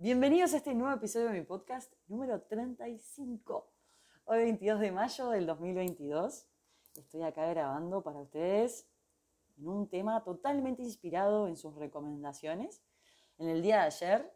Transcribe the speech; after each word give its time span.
Bienvenidos 0.00 0.54
a 0.54 0.58
este 0.58 0.76
nuevo 0.76 0.94
episodio 0.94 1.26
de 1.26 1.40
mi 1.40 1.44
podcast 1.44 1.92
número 2.06 2.40
35. 2.42 3.68
Hoy 4.26 4.38
22 4.38 4.78
de 4.78 4.92
mayo 4.92 5.30
del 5.30 5.44
2022. 5.44 6.46
Estoy 6.94 7.22
acá 7.22 7.44
grabando 7.46 8.00
para 8.04 8.20
ustedes 8.20 8.88
en 9.58 9.66
un 9.66 9.88
tema 9.88 10.22
totalmente 10.22 10.84
inspirado 10.84 11.48
en 11.48 11.56
sus 11.56 11.74
recomendaciones. 11.74 12.80
En 13.38 13.48
el 13.48 13.60
día 13.60 13.80
de 13.80 13.86
ayer, 13.86 14.32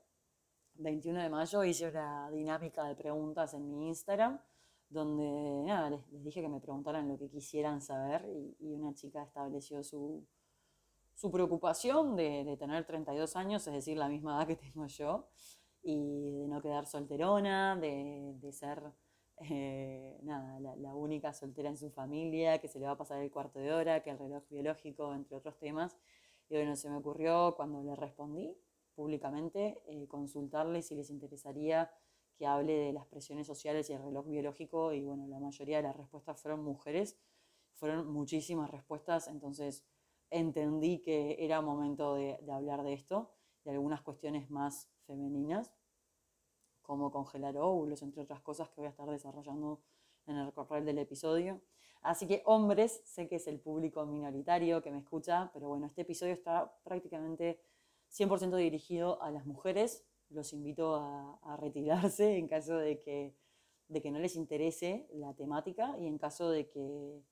21 0.74 1.22
de 1.22 1.28
mayo, 1.28 1.62
hice 1.62 1.88
una 1.88 2.28
dinámica 2.32 2.82
de 2.82 2.96
preguntas 2.96 3.54
en 3.54 3.70
mi 3.70 3.86
Instagram 3.86 4.40
donde 4.88 5.62
nada, 5.64 5.90
les, 5.90 6.24
dije 6.24 6.42
que 6.42 6.48
me 6.48 6.58
preguntaran 6.58 7.06
lo 7.06 7.16
que 7.16 7.30
quisieran 7.30 7.80
saber 7.80 8.28
y, 8.58 8.74
una 8.74 8.94
chica 8.94 9.22
estableció 9.22 9.84
su, 9.84 10.26
su 11.22 11.30
preocupación 11.30 12.16
de, 12.16 12.56
tener 12.58 12.84
32 12.84 13.36
años, 13.36 13.64
es 13.68 13.72
decir, 13.72 13.96
la 13.96 14.08
misma 14.08 14.38
edad 14.38 14.48
que 14.48 14.56
tengo 14.56 14.88
yo, 14.88 15.28
y 15.80 16.32
de 16.32 16.48
no 16.48 16.60
quedar 16.60 16.84
solterona, 16.84 17.76
de, 17.76 18.50
ser 18.50 18.82
eh, 19.38 20.18
nada, 20.24 20.58
la, 20.58 20.94
única 20.96 21.32
soltera 21.32 21.68
en 21.68 21.76
su 21.76 21.90
familia, 21.90 22.60
que 22.60 22.66
se 22.66 22.80
le 22.80 22.86
va 22.86 22.92
a 22.92 22.96
pasar 22.96 23.22
el 23.22 23.30
cuarto 23.30 23.60
de 23.60 23.72
hora, 23.72 24.02
que 24.02 24.10
el 24.10 24.18
reloj 24.18 24.42
biológico, 24.50 25.14
entre 25.14 25.36
otros 25.36 25.56
temas. 25.60 25.96
Y 26.48 26.56
bueno, 26.56 26.74
se 26.74 26.90
me 26.90 26.96
ocurrió 26.96 27.54
cuando 27.54 27.84
le 27.84 27.94
respondí 27.94 28.58
públicamente 28.96 29.80
eh, 29.86 30.08
consultarles 30.08 30.88
si 30.88 30.96
les 30.96 31.08
interesaría 31.08 31.88
que 32.36 32.46
hable 32.46 32.72
de 32.72 32.92
las 32.92 33.06
presiones 33.06 33.46
sociales 33.46 33.88
y 33.88 33.92
el 33.92 34.02
reloj 34.02 34.26
biológico 34.26 34.92
y 34.92 35.04
bueno, 35.04 35.28
la 35.28 35.38
mayoría 35.38 35.76
de 35.76 35.84
las 35.84 35.96
respuestas 35.96 36.42
fueron 36.42 36.64
mujeres, 36.64 37.16
fueron 37.74 38.12
muchísimas 38.12 38.72
respuestas, 38.72 39.28
entonces 39.28 39.84
entendí 40.32 40.98
que 41.00 41.36
era 41.38 41.60
momento 41.60 42.14
de, 42.14 42.38
hablar 42.50 42.82
de 42.82 42.94
esto, 42.94 43.30
de 43.64 43.72
algunas 43.72 44.00
cuestiones 44.00 44.50
más 44.50 44.90
femeninas, 45.06 45.72
como 46.80 47.12
congelar 47.12 47.56
óvulos, 47.56 48.02
entre 48.02 48.22
otras 48.22 48.40
cosas 48.40 48.68
que 48.70 48.80
voy 48.80 48.86
a 48.86 48.90
estar 48.90 49.08
desarrollando 49.08 49.80
en 50.26 50.36
el 50.36 50.52
correo 50.52 50.82
del 50.82 50.98
episodio. 50.98 51.60
Así 52.00 52.26
que 52.26 52.42
hombres, 52.46 53.02
sé 53.04 53.28
que 53.28 53.36
es 53.36 53.46
el 53.46 53.60
público 53.60 54.04
minoritario 54.04 54.82
que 54.82 54.90
me 54.90 54.98
escucha, 54.98 55.50
pero 55.52 55.68
bueno, 55.68 55.86
este 55.86 56.02
episodio 56.02 56.32
está 56.32 56.74
prácticamente 56.82 57.60
100% 58.10 58.56
dirigido 58.56 59.22
a 59.22 59.30
las 59.30 59.46
mujeres, 59.46 60.04
los 60.30 60.52
invito 60.52 60.96
a, 60.96 61.56
retirarse 61.60 62.36
en 62.38 62.48
caso 62.48 62.76
de 62.76 62.98
que, 62.98 63.36
de 63.88 64.00
que, 64.00 64.10
no 64.10 64.18
les 64.18 64.34
interese 64.34 65.06
la 65.12 65.34
temática 65.34 65.96
y 65.98 66.06
en 66.06 66.18
caso 66.18 66.50
de 66.50 66.68
que, 66.68 67.22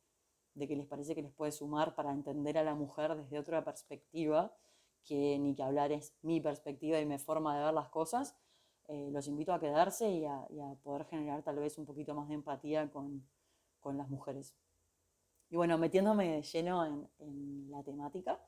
de 0.61 0.69
que 0.69 0.77
les 0.77 0.87
parece 0.87 1.15
que 1.15 1.23
les 1.23 1.33
puede 1.33 1.51
sumar 1.53 1.95
para 1.95 2.13
entender 2.13 2.59
a 2.59 2.63
la 2.63 2.75
mujer 2.75 3.17
desde 3.17 3.39
otra 3.39 3.65
perspectiva, 3.65 4.55
que 5.03 5.39
ni 5.39 5.55
que 5.55 5.63
hablar 5.63 5.91
es 5.91 6.15
mi 6.23 6.41
perspectiva 6.41 7.01
y 7.01 7.07
mi 7.07 7.19
forma 7.19 7.57
de 7.57 7.65
ver 7.65 7.75
las 7.75 7.89
cosas, 7.89 8.37
eh, 8.89 9.09
los 9.11 9.27
invito 9.27 9.55
a 9.55 9.59
quedarse 9.59 10.11
y 10.11 10.27
a, 10.27 10.47
poder 10.83 11.07
generar 11.07 11.43
tal 11.43 11.59
vez 11.59 11.79
un 11.79 11.87
poquito 11.87 12.15
más 12.15 12.29
de 12.29 12.35
empatía 12.35 12.91
con, 12.91 13.27
con 13.81 13.97
las 13.97 14.11
mujeres. 14.11 14.55
Y 15.49 15.57
bueno, 15.57 15.79
metiéndome 15.79 16.43
lleno 16.43 16.85
en, 16.85 17.09
en 17.19 17.71
la 17.71 17.83
temática, 17.83 18.39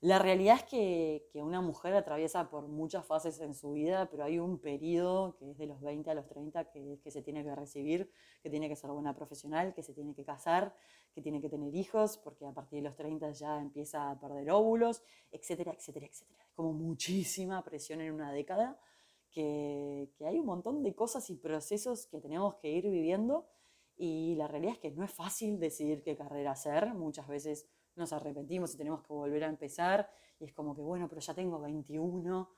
la 0.00 0.18
realidad 0.18 0.56
es 0.56 0.64
que, 0.64 1.30
una 1.34 1.60
mujer 1.60 1.94
atraviesa 1.94 2.50
por 2.50 2.68
muchas 2.68 3.06
fases 3.06 3.40
en 3.40 3.54
su 3.54 3.72
vida, 3.72 4.08
pero 4.10 4.24
hay 4.24 4.38
un 4.38 4.58
periodo 4.58 5.36
que 5.36 5.50
es 5.50 5.58
de 5.58 5.66
los 5.66 5.80
20 5.80 6.10
a 6.10 6.14
los 6.14 6.26
30 6.26 6.70
que, 6.70 7.00
que 7.02 7.10
se 7.10 7.22
tiene 7.22 7.42
que 7.42 7.54
recibir, 7.54 8.10
que 8.42 8.50
tiene 8.50 8.68
que 8.68 8.76
ser 8.76 8.90
buena 8.90 9.14
profesional, 9.14 9.72
que 9.74 9.82
se 9.82 9.94
tiene 9.94 10.14
que 10.14 10.24
casar, 10.24 10.74
que 11.14 11.22
tiene 11.22 11.40
que 11.40 11.48
tener 11.48 11.74
hijos, 11.74 12.18
porque 12.18 12.46
a 12.46 12.52
partir 12.52 12.82
de 12.82 12.88
los 12.88 12.96
30 12.96 13.30
ya 13.32 13.58
empieza 13.58 14.10
a 14.10 14.20
perder 14.20 14.50
óvulos, 14.50 15.02
etcétera, 15.30 15.72
etcétera, 15.72 16.06
etcétera. 16.06 16.44
Es 16.44 16.52
como 16.54 16.72
muchísima 16.74 17.64
presión 17.64 18.02
en 18.02 18.12
una 18.12 18.32
década, 18.32 18.78
que, 19.30 20.10
que 20.16 20.26
hay 20.26 20.38
un 20.38 20.46
montón 20.46 20.82
de 20.82 20.94
cosas 20.94 21.28
y 21.30 21.36
procesos 21.36 22.06
que 22.06 22.20
tenemos 22.20 22.56
que 22.56 22.70
ir 22.70 22.88
viviendo 22.88 23.46
y 23.96 24.34
la 24.36 24.46
realidad 24.46 24.74
es 24.74 24.78
que 24.78 24.90
no 24.90 25.04
es 25.04 25.10
fácil 25.10 25.58
decidir 25.58 26.02
qué 26.02 26.16
carrera 26.16 26.52
hacer. 26.52 26.92
Muchas 26.94 27.26
veces 27.28 27.66
nos 27.96 28.12
arrepentimos 28.12 28.74
y 28.74 28.76
tenemos 28.76 29.02
que 29.02 29.12
volver 29.12 29.44
a 29.44 29.48
empezar. 29.48 30.08
Y 30.38 30.44
es 30.44 30.52
como 30.52 30.74
que, 30.74 30.82
bueno, 30.82 31.08
pero 31.08 31.20
ya 31.20 31.34
tengo 31.34 31.60
21, 31.60 32.50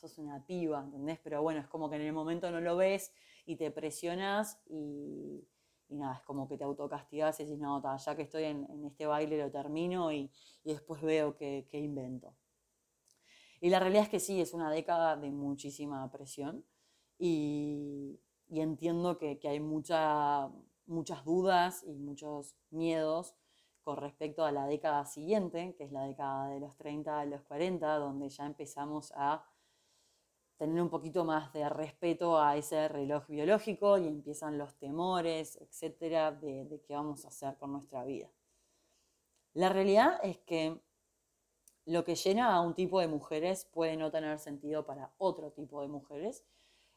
sos 0.00 0.18
una 0.18 0.44
piba, 0.44 0.80
¿entendés? 0.84 1.18
Pero 1.22 1.42
bueno, 1.42 1.60
es 1.60 1.68
como 1.68 1.90
que 1.90 1.96
en 1.96 2.02
el 2.02 2.12
momento 2.12 2.50
no 2.50 2.60
lo 2.60 2.76
ves 2.76 3.12
y 3.46 3.56
te 3.56 3.70
presionas 3.70 4.60
y, 4.68 5.46
nada, 5.88 6.16
es 6.16 6.22
como 6.22 6.48
que 6.48 6.56
te 6.56 6.64
autocastigas 6.64 7.40
y 7.40 7.44
dices, 7.44 7.58
no, 7.58 7.82
ya 7.98 8.16
que 8.16 8.22
estoy 8.22 8.44
en, 8.44 8.84
este 8.84 9.06
baile 9.06 9.38
lo 9.38 9.50
termino 9.50 10.12
y, 10.12 10.30
después 10.64 11.00
veo 11.02 11.36
qué, 11.36 11.66
invento. 11.72 12.34
Y 13.60 13.70
la 13.70 13.80
realidad 13.80 14.04
es 14.04 14.08
que 14.08 14.20
sí, 14.20 14.40
es 14.40 14.52
una 14.52 14.70
década 14.70 15.16
de 15.16 15.30
muchísima 15.30 16.10
presión 16.10 16.64
y, 17.18 18.20
entiendo 18.50 19.18
que, 19.18 19.38
que 19.38 19.48
hay 19.48 19.60
mucha, 19.60 20.50
muchas 20.86 21.24
dudas 21.24 21.84
y 21.86 21.94
muchos 21.98 22.54
miedos 22.70 23.34
con 23.88 23.96
respecto 23.96 24.44
a 24.44 24.52
la 24.52 24.66
década 24.66 25.06
siguiente, 25.06 25.74
que 25.78 25.84
es 25.84 25.92
la 25.92 26.04
década 26.04 26.50
de 26.50 26.60
los 26.60 26.76
30 26.76 27.20
a 27.20 27.24
los 27.24 27.40
40, 27.44 27.96
donde 27.96 28.28
ya 28.28 28.44
empezamos 28.44 29.14
a 29.16 29.46
tener 30.58 30.82
un 30.82 30.90
poquito 30.90 31.24
más 31.24 31.54
de 31.54 31.66
respeto 31.70 32.38
a 32.38 32.58
ese 32.58 32.86
reloj 32.88 33.26
biológico 33.28 33.96
y 33.96 34.06
empiezan 34.06 34.58
los 34.58 34.74
temores, 34.74 35.56
etcétera, 35.56 36.32
de, 36.32 36.66
de 36.66 36.82
qué 36.82 36.92
vamos 36.92 37.24
a 37.24 37.28
hacer 37.28 37.56
con 37.56 37.72
nuestra 37.72 38.04
vida. 38.04 38.28
La 39.54 39.70
realidad 39.70 40.20
es 40.22 40.36
que 40.36 40.82
lo 41.86 42.04
que 42.04 42.14
llena 42.14 42.54
a 42.54 42.60
un 42.60 42.74
tipo 42.74 43.00
de 43.00 43.08
mujeres 43.08 43.64
puede 43.64 43.96
no 43.96 44.10
tener 44.10 44.38
sentido 44.38 44.84
para 44.84 45.14
otro 45.16 45.50
tipo 45.52 45.80
de 45.80 45.88
mujeres 45.88 46.44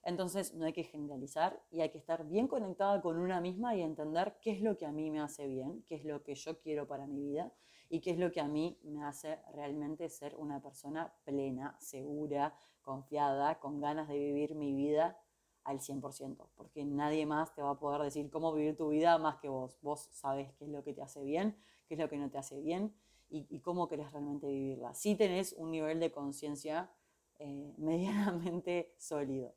entonces 0.04 0.54
no 0.54 0.66
hay 0.66 0.74
que 0.74 0.84
generalizar 0.84 1.62
y 1.72 1.82
hay 1.82 1.90
que 1.90 1.98
estar 1.98 2.28
bien 2.28 2.48
conectada 2.48 3.02
con 3.02 3.18
una 3.18 3.40
misma 3.40 3.76
y 3.76 3.82
entender 3.82 4.38
qué 4.42 4.52
es 4.52 4.62
lo 4.62 4.78
que 4.78 4.86
a 4.86 4.92
mí 4.92 5.12
me 5.12 5.20
hace 5.20 5.48
bien, 5.48 5.84
qué 5.88 5.96
es 5.96 6.06
lo 6.06 6.24
que 6.24 6.36
yo 6.36 6.60
quiero 6.60 6.88
para 6.88 7.08
mi 7.08 7.22
vida 7.22 7.52
y 7.90 8.00
qué 8.00 8.12
es 8.12 8.18
lo 8.18 8.32
que 8.32 8.40
a 8.40 8.48
mí 8.48 8.80
me 8.84 9.04
hace 9.04 9.40
realmente 9.54 10.10
ser 10.10 10.36
una 10.38 10.62
persona 10.62 11.14
plena, 11.26 11.76
segura, 11.80 12.56
confiada, 12.82 13.60
con 13.60 13.80
ganas 13.80 14.08
de 14.08 14.18
vivir 14.18 14.56
mi 14.56 14.74
vida 14.74 15.20
al 15.64 15.80
100%, 15.80 16.48
porque 16.56 16.86
nadie 16.86 17.26
más 17.26 17.54
te 17.54 17.62
va 17.62 17.72
a 17.72 17.80
poder 17.80 18.02
decir 18.02 18.30
cómo 18.32 18.54
vivir 18.54 18.76
tu 18.76 18.90
vida 18.90 19.18
más 19.18 19.38
que 19.38 19.50
vos. 19.50 19.78
Vos 19.82 20.08
sabes 20.12 20.52
qué 20.54 20.66
es 20.66 20.72
lo 20.72 20.84
que 20.84 20.94
te 20.94 21.02
hace 21.02 21.24
bien, 21.24 21.56
qué 21.88 21.96
es 21.96 22.00
lo 22.00 22.10
que 22.10 22.18
no 22.18 22.30
te 22.30 22.38
hace 22.38 22.60
bien 22.60 22.96
y, 23.30 23.60
cómo 23.60 23.88
querés 23.88 24.12
realmente 24.12 24.48
vivirla. 24.48 24.94
Si 24.94 25.16
tenés 25.16 25.54
un 25.54 25.72
nivel 25.72 26.00
de 26.00 26.12
conciencia 26.12 26.92
eh, 27.40 27.74
medianamente 27.78 28.94
sólido. 28.98 29.54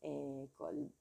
Eh, 0.00 0.48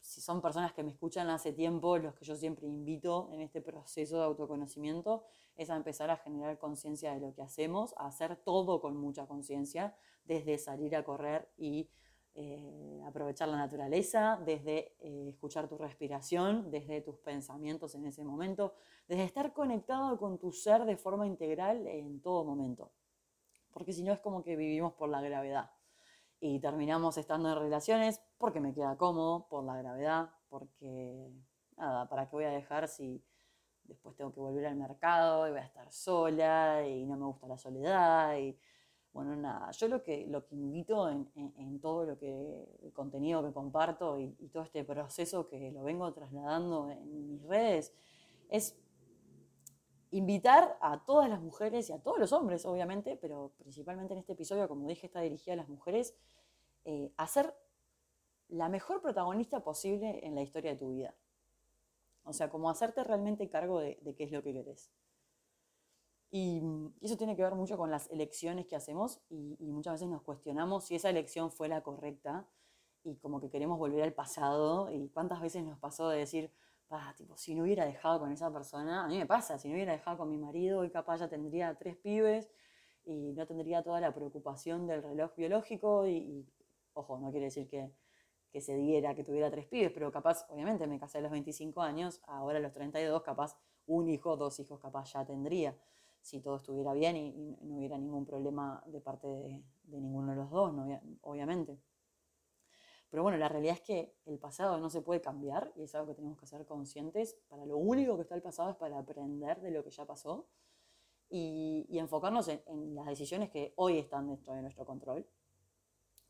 si 0.01 0.21
son 0.21 0.41
personas 0.41 0.73
que 0.73 0.83
me 0.83 0.91
escuchan 0.91 1.29
hace 1.29 1.53
tiempo, 1.53 1.97
los 1.97 2.15
que 2.15 2.25
yo 2.25 2.35
siempre 2.35 2.67
invito 2.67 3.29
en 3.31 3.41
este 3.41 3.61
proceso 3.61 4.17
de 4.17 4.23
autoconocimiento 4.23 5.23
es 5.55 5.69
a 5.69 5.75
empezar 5.75 6.09
a 6.09 6.17
generar 6.17 6.57
conciencia 6.57 7.13
de 7.13 7.19
lo 7.19 7.33
que 7.33 7.41
hacemos, 7.41 7.93
a 7.97 8.07
hacer 8.07 8.35
todo 8.37 8.81
con 8.81 8.97
mucha 8.97 9.27
conciencia, 9.27 9.95
desde 10.25 10.57
salir 10.57 10.95
a 10.95 11.03
correr 11.03 11.49
y 11.57 11.89
eh, 12.39 13.01
aprovechar 13.05 13.47
la 13.47 13.57
naturaleza, 13.57 14.39
desde 14.45 14.95
eh, 14.99 15.29
escuchar 15.29 15.67
tu 15.67 15.77
respiración, 15.77 16.69
desde 16.69 17.01
tus 17.01 17.17
pensamientos 17.17 17.95
en 17.95 18.05
ese 18.05 18.23
momento, 18.23 18.75
desde 19.07 19.23
estar 19.23 19.53
conectado 19.53 20.19
con 20.19 20.37
tu 20.37 20.51
ser 20.51 20.85
de 20.85 20.97
forma 20.97 21.25
integral 21.25 21.87
en 21.87 22.21
todo 22.21 22.43
momento. 22.43 22.91
Porque 23.71 23.93
si 23.93 24.03
no 24.03 24.13
es 24.13 24.19
como 24.19 24.43
que 24.43 24.55
vivimos 24.55 24.93
por 24.93 25.09
la 25.09 25.21
gravedad 25.21 25.71
y 26.39 26.59
terminamos 26.59 27.17
estando 27.17 27.49
en 27.49 27.59
relaciones 27.59 28.21
porque 28.37 28.59
me 28.59 28.73
queda 28.73 28.97
cómodo, 28.97 29.47
por 29.49 29.63
la 29.63 29.77
gravedad, 29.77 30.29
porque 30.49 31.31
nada, 31.75 32.07
¿para 32.07 32.29
qué 32.29 32.35
voy 32.35 32.45
a 32.45 32.51
dejar 32.51 32.87
si 32.87 33.23
después 33.83 34.15
tengo 34.15 34.33
que 34.33 34.39
volver 34.39 34.65
al 34.65 34.75
mercado 34.75 35.47
y 35.47 35.51
voy 35.51 35.59
a 35.59 35.65
estar 35.65 35.91
sola 35.91 36.87
y 36.87 37.05
no 37.05 37.17
me 37.17 37.25
gusta 37.25 37.47
la 37.47 37.57
soledad? 37.57 38.37
Y 38.37 38.57
bueno, 39.13 39.35
nada, 39.35 39.71
yo 39.71 39.87
lo 39.87 40.03
que, 40.03 40.27
lo 40.27 40.45
que 40.45 40.55
invito 40.55 41.09
en, 41.09 41.79
todo 41.79 42.05
lo 42.05 42.17
que, 42.17 42.77
el 42.83 42.93
contenido 42.93 43.43
que 43.43 43.51
comparto 43.51 44.19
y, 44.19 44.35
y 44.39 44.49
todo 44.49 44.63
este 44.63 44.83
proceso 44.83 45.47
que 45.47 45.71
lo 45.71 45.83
vengo 45.83 46.13
trasladando 46.13 46.91
en 46.91 47.27
mis 47.27 47.43
redes 47.43 47.93
es 48.49 48.79
invitar 50.11 50.77
a 50.81 51.03
todas 51.03 51.29
las 51.29 51.41
mujeres 51.41 51.89
y 51.89 51.93
a 51.93 51.99
todos 51.99 52.19
los 52.19 52.31
hombres, 52.31 52.65
obviamente, 52.65 53.17
pero 53.17 53.53
principalmente 53.57 54.13
en 54.13 54.19
este 54.19 54.33
episodio, 54.33 54.67
como 54.67 54.87
dije, 54.87 55.07
está 55.07 55.21
dirigida 55.21 55.53
a 55.53 55.57
las 55.57 55.69
mujeres, 55.69 56.15
eh, 56.85 57.11
a 57.17 57.27
ser 57.27 57.53
la 58.49 58.69
mejor 58.69 59.01
protagonista 59.01 59.63
posible 59.63 60.25
en 60.25 60.35
la 60.35 60.41
historia 60.41 60.71
de 60.71 60.77
tu 60.77 60.89
vida. 60.89 61.15
O 62.23 62.33
sea, 62.33 62.49
como 62.49 62.69
hacerte 62.69 63.03
realmente 63.03 63.49
cargo 63.49 63.79
de, 63.79 63.97
qué 64.17 64.23
es 64.23 64.31
lo 64.31 64.43
que 64.43 64.53
querés. 64.53 64.91
Y, 66.29 66.61
eso 67.01 67.17
tiene 67.17 67.35
que 67.35 67.43
ver 67.43 67.55
mucho 67.55 67.77
con 67.77 67.89
las 67.89 68.09
elecciones 68.11 68.65
que 68.67 68.75
hacemos 68.75 69.21
y, 69.29 69.55
muchas 69.71 69.93
veces 69.93 70.09
nos 70.09 70.21
cuestionamos 70.21 70.85
si 70.85 70.95
esa 70.95 71.09
elección 71.09 71.51
fue 71.51 71.69
la 71.69 71.81
correcta 71.81 72.47
y 73.03 73.15
como 73.17 73.39
que 73.39 73.49
queremos 73.49 73.79
volver 73.79 74.03
al 74.03 74.13
pasado 74.13 74.91
y 74.91 75.09
cuántas 75.09 75.41
veces 75.41 75.63
nos 75.63 75.79
pasó 75.79 76.09
de 76.09 76.19
decir, 76.19 76.51
tipo, 77.15 77.37
si 77.37 77.55
no 77.55 77.63
hubiera 77.63 77.85
dejado 77.85 78.19
con 78.19 78.31
esa 78.31 78.51
persona, 78.51 79.05
a 79.05 79.07
mí 79.07 79.17
me 79.17 79.25
pasa, 79.25 79.57
si 79.57 79.69
no 79.69 79.75
hubiera 79.75 79.93
dejado 79.93 80.17
con 80.17 80.29
mi 80.29 80.37
marido, 80.37 80.79
hoy 80.79 80.89
capaz 80.89 81.17
ya 81.17 81.29
tendría 81.29 81.75
tres 81.75 81.95
pibes 81.97 82.49
y 83.05 83.31
no 83.33 83.45
tendría 83.47 83.83
toda 83.83 84.01
la 84.01 84.13
preocupación 84.13 84.87
del 84.87 85.03
reloj 85.03 85.33
biológico 85.35 86.07
y, 86.07 86.45
Ojo, 86.97 87.19
no 87.19 87.29
quiere 87.29 87.45
decir 87.45 87.69
que, 87.69 87.91
que 88.57 88.61
se 88.61 88.75
diera, 88.75 89.13
que 89.13 89.23
tuviera 89.23 89.51
tres 89.51 89.67
pibes, 89.67 89.91
pero 89.91 90.11
capaz, 90.11 90.47
obviamente 90.49 90.87
me 90.87 90.97
casé 90.99 91.19
a 91.19 91.21
los 91.21 91.29
25 91.29 91.79
años, 91.79 92.21
ahora 92.25 92.57
a 92.57 92.59
los 92.59 92.73
32, 92.73 93.21
capaz 93.21 93.55
un 93.85 94.09
hijo, 94.09 94.35
dos 94.35 94.59
hijos 94.59 94.79
capaz 94.79 95.13
ya 95.13 95.23
tendría, 95.23 95.77
si 96.21 96.41
todo 96.41 96.55
estuviera 96.55 96.91
bien 96.93 97.15
y, 97.17 97.55
no 97.61 97.77
hubiera 97.77 97.99
ningún 97.99 98.25
problema 98.25 98.83
de 98.87 98.99
parte 98.99 99.27
de, 99.27 99.63
ninguno 99.89 100.31
de 100.31 100.37
los 100.37 100.49
dos, 100.49 100.73
¿no? 100.73 100.87
obviamente. 101.21 101.79
Pero 103.11 103.21
bueno, 103.21 103.37
la 103.37 103.47
realidad 103.47 103.75
es 103.75 103.81
que 103.81 104.15
el 104.25 104.39
pasado 104.39 104.79
no 104.79 104.89
se 104.89 105.03
puede 105.03 105.21
cambiar 105.21 105.71
y 105.75 105.83
es 105.83 105.93
algo 105.93 106.07
que 106.07 106.15
tenemos 106.15 106.39
que 106.39 106.47
ser 106.47 106.65
conscientes. 106.65 107.37
Para 107.49 107.63
lo 107.67 107.77
único 107.77 108.15
que 108.15 108.23
está 108.23 108.33
el 108.33 108.41
pasado 108.41 108.71
es 108.71 108.75
para 108.75 108.97
aprender 108.97 109.61
de 109.61 109.69
lo 109.69 109.83
que 109.83 109.91
ya 109.91 110.05
pasó 110.05 110.47
y, 111.29 111.85
enfocarnos 111.91 112.47
en, 112.47 112.95
las 112.95 113.05
decisiones 113.05 113.51
que 113.51 113.73
hoy 113.75 113.99
están 113.99 114.27
dentro 114.27 114.55
de 114.55 114.63
nuestro 114.63 114.83
control. 114.83 115.27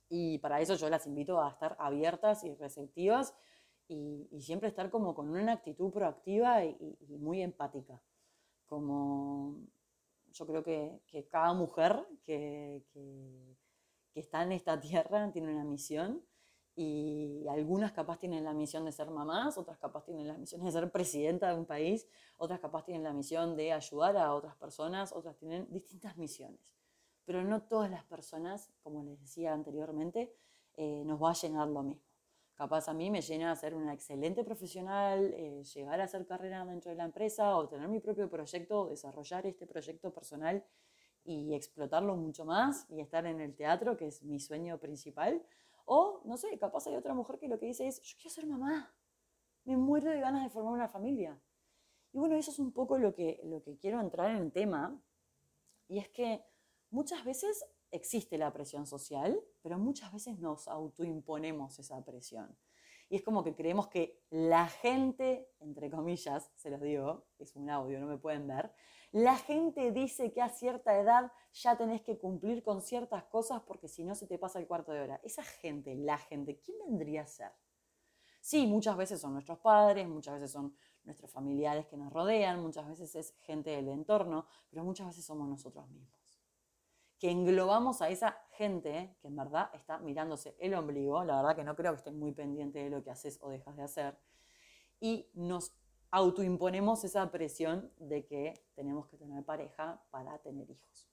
Y 0.09 0.38
para 0.39 0.62
eso 0.62 0.75
yo 0.75 0.89
las 0.89 1.06
invito 1.06 1.42
a 1.42 1.50
estar 1.50 1.75
abiertas 1.80 2.44
y 2.44 2.56
receptivas 2.56 3.33
y, 3.88 4.42
siempre 4.42 4.69
estar 4.69 4.89
como 4.89 5.15
con 5.15 5.30
una 5.30 5.54
actitud 5.54 5.92
proactiva 5.92 6.63
y, 6.65 6.98
muy 7.19 7.42
empática. 7.42 8.01
Como 8.65 9.59
yo 10.31 10.45
creo 10.45 10.63
que, 10.63 11.27
cada 11.30 11.54
mujer 11.54 12.06
que, 12.24 12.83
que, 12.94 13.56
está 14.19 14.44
en 14.44 14.51
esta 14.51 14.80
tierra 14.80 15.31
tiene 15.31 15.54
una 15.54 15.63
misión 15.63 16.24
y 16.75 17.48
algunas 17.50 17.92
capaz 17.92 18.19
tienen 18.19 18.44
la 18.44 18.54
misión 18.54 18.86
de 18.86 18.92
ser 18.92 19.09
mamás, 19.09 19.57
otras 19.57 19.77
capaz 19.77 20.06
tienen 20.06 20.27
la 20.27 20.38
misión 20.38 20.63
de 20.63 20.71
ser 20.71 20.92
presidenta 20.92 21.50
de 21.50 21.59
un 21.59 21.65
país, 21.65 22.07
otras 22.38 22.59
capaz 22.59 22.86
tienen 22.86 23.04
la 23.04 23.13
misión 23.13 23.56
de 23.56 23.74
ayudar 23.74 24.18
a 24.18 24.33
otras 24.33 24.56
personas, 24.56 25.12
otras 25.12 25.38
tienen 25.38 25.68
distintas 25.71 26.18
misiones. 26.18 26.59
Pero 27.27 27.44
no 27.44 27.62
todas 27.63 27.91
las 27.91 28.06
personas, 28.06 28.71
como 28.83 29.03
les 29.03 29.19
decía 29.19 29.51
anteriormente, 29.51 30.33
eh, 30.75 31.03
nos 31.06 31.21
va 31.21 31.31
a 31.31 31.33
llenar 31.33 31.68
lo 31.68 31.83
mismo. 31.83 32.01
Capaz 32.56 32.88
a 32.88 32.94
mí 32.94 33.12
me 33.12 33.21
llena 33.21 33.53
ser 33.57 33.75
una 33.75 33.94
excelente 33.94 34.45
profesional, 34.45 35.33
eh, 35.35 35.62
llegar 35.75 36.00
a 36.00 36.06
hacer 36.06 36.25
carrera 36.25 36.63
dentro 36.65 36.89
de 36.89 36.95
la 36.95 37.03
empresa 37.03 37.57
o 37.57 37.68
tener 37.68 37.89
mi 37.89 38.00
propio 38.00 38.29
proyecto, 38.29 38.88
desarrollar 38.88 39.45
este 39.45 39.68
proyecto 39.68 40.13
personal 40.13 40.63
y 41.25 41.53
explotarlo 41.53 42.15
mucho 42.15 42.45
más 42.45 42.85
y 42.89 43.01
estar 43.01 43.25
en 43.25 43.41
el 43.41 43.53
teatro, 43.57 43.97
que 43.97 44.07
es 44.07 44.23
mi 44.23 44.39
sueño 44.39 44.80
principal 44.80 45.44
o, 45.83 46.21
no 46.23 46.38
sé, 46.38 46.57
capaz 46.57 46.88
hay 46.88 46.95
otra 46.95 47.13
mujer 47.13 47.39
que 47.39 47.50
lo 47.50 47.59
que 47.59 47.65
dice 47.65 47.88
es, 47.88 48.01
yo 48.01 48.15
quiero 48.15 48.30
ser 48.30 48.47
mamá, 48.47 48.94
me 49.65 49.75
muero 49.75 50.09
de 50.09 50.21
ganas 50.21 50.44
de 50.44 50.50
formar 50.50 50.73
una 50.73 50.88
familia. 50.88 51.38
Y 52.13 52.19
bueno, 52.19 52.35
eso 52.35 52.51
es 52.51 52.59
un 52.59 52.71
poco 52.71 52.97
lo 52.97 53.13
que, 53.13 53.41
lo 53.44 53.62
que 53.62 53.77
quiero 53.77 54.00
entrar 54.00 54.31
en 54.31 54.38
el 54.38 54.51
tema, 54.51 54.97
y 55.88 56.00
es 56.00 56.09
que 56.09 56.44
muchas 56.89 57.24
veces 57.25 57.66
existe 57.92 58.38
la 58.38 58.51
presión 58.51 58.86
social, 58.86 59.39
pero 59.62 59.78
muchas 59.78 60.12
veces 60.12 60.39
nos 60.39 60.68
autoimponemos 60.68 61.80
esa 61.80 62.04
presión. 62.04 62.57
Y 63.10 63.16
es 63.16 63.24
como 63.24 63.44
que 63.44 63.56
creemos 63.56 63.88
que 63.88 64.22
la 64.30 64.68
gente, 64.68 65.50
entre 65.60 65.89
comillas, 65.89 66.51
se 66.56 66.69
los 66.69 66.81
digo, 66.81 67.25
es 67.39 67.56
un 67.56 67.69
audio, 67.69 68.00
no 68.00 68.07
me 68.07 68.18
pueden 68.18 68.48
ver, 68.48 68.74
la 69.12 69.38
gente 69.38 69.92
dice 69.92 70.34
que 70.34 70.42
a 70.42 70.50
cierta 70.50 71.00
edad 71.00 71.31
ya 71.54 71.78
tenés 71.78 72.01
que 72.01 72.18
cumplir 72.18 72.62
con 72.62 72.81
ciertas 72.81 73.24
cosas 73.24 73.62
porque 73.62 73.88
si 73.88 74.04
no 74.04 74.16
se 74.16 74.28
te 74.28 74.38
pasa 74.38 74.60
el 74.60 74.68
cuarto 74.68 74.92
de 74.92 75.01
hora. 75.01 75.22
Esa 75.24 75.44
gente, 75.44 75.95
la 75.95 76.18
gente, 76.18 76.60
¿quién 76.60 76.78
vendría 76.86 77.22
a 77.22 77.25
ser? 77.25 77.51
Sí, 78.42 78.68
muchas 78.68 78.98
veces 78.98 79.22
son 79.22 79.33
nuestros 79.33 79.60
padres, 79.60 80.07
muchas 80.07 80.36
veces 80.36 80.51
son 80.51 80.75
nuestros 81.06 81.31
familiares 81.31 81.88
que 81.88 81.95
nos 81.95 82.12
rodean, 82.12 82.62
muchas 82.62 82.88
veces 82.88 83.16
es 83.16 83.33
gente 83.40 83.69
del 83.69 83.88
entorno, 83.88 84.45
pero 84.69 84.83
muchas 84.83 85.07
veces 85.07 85.25
somos 85.25 85.48
nosotros 85.48 85.88
mismos. 85.90 86.26
Que 87.19 87.31
englobamos 87.31 88.02
a 88.02 88.10
esa 88.10 88.38
gente 88.52 89.16
que 89.22 89.28
en 89.28 89.36
verdad 89.36 89.69
está 89.74 89.98
mirándose 90.00 90.56
el 90.60 90.74
ombligo, 90.75 91.24
la 91.24 91.38
verdad 91.38 91.56
que 91.56 91.64
no 91.64 91.75
creo 91.75 91.94
que 91.94 91.98
estén 91.98 92.19
muy 92.19 92.31
pendientes 92.31 92.84
de 92.84 92.90
lo 92.90 93.04
que 93.04 93.10
haces 93.10 93.40
o 93.42 93.50
dejas 93.50 93.75
de 93.75 93.84
hacer, 93.84 94.18
y 95.00 95.30
nos 95.34 95.74
autoimponemos 96.12 97.04
esa 97.04 97.30
presión 97.31 97.92
de 97.98 98.25
que 98.25 98.54
tenemos 98.75 99.08
que 99.08 99.18
tener 99.18 99.44
pareja 99.44 100.02
para 100.10 100.38
tener 100.40 100.69
hijos. 100.69 101.10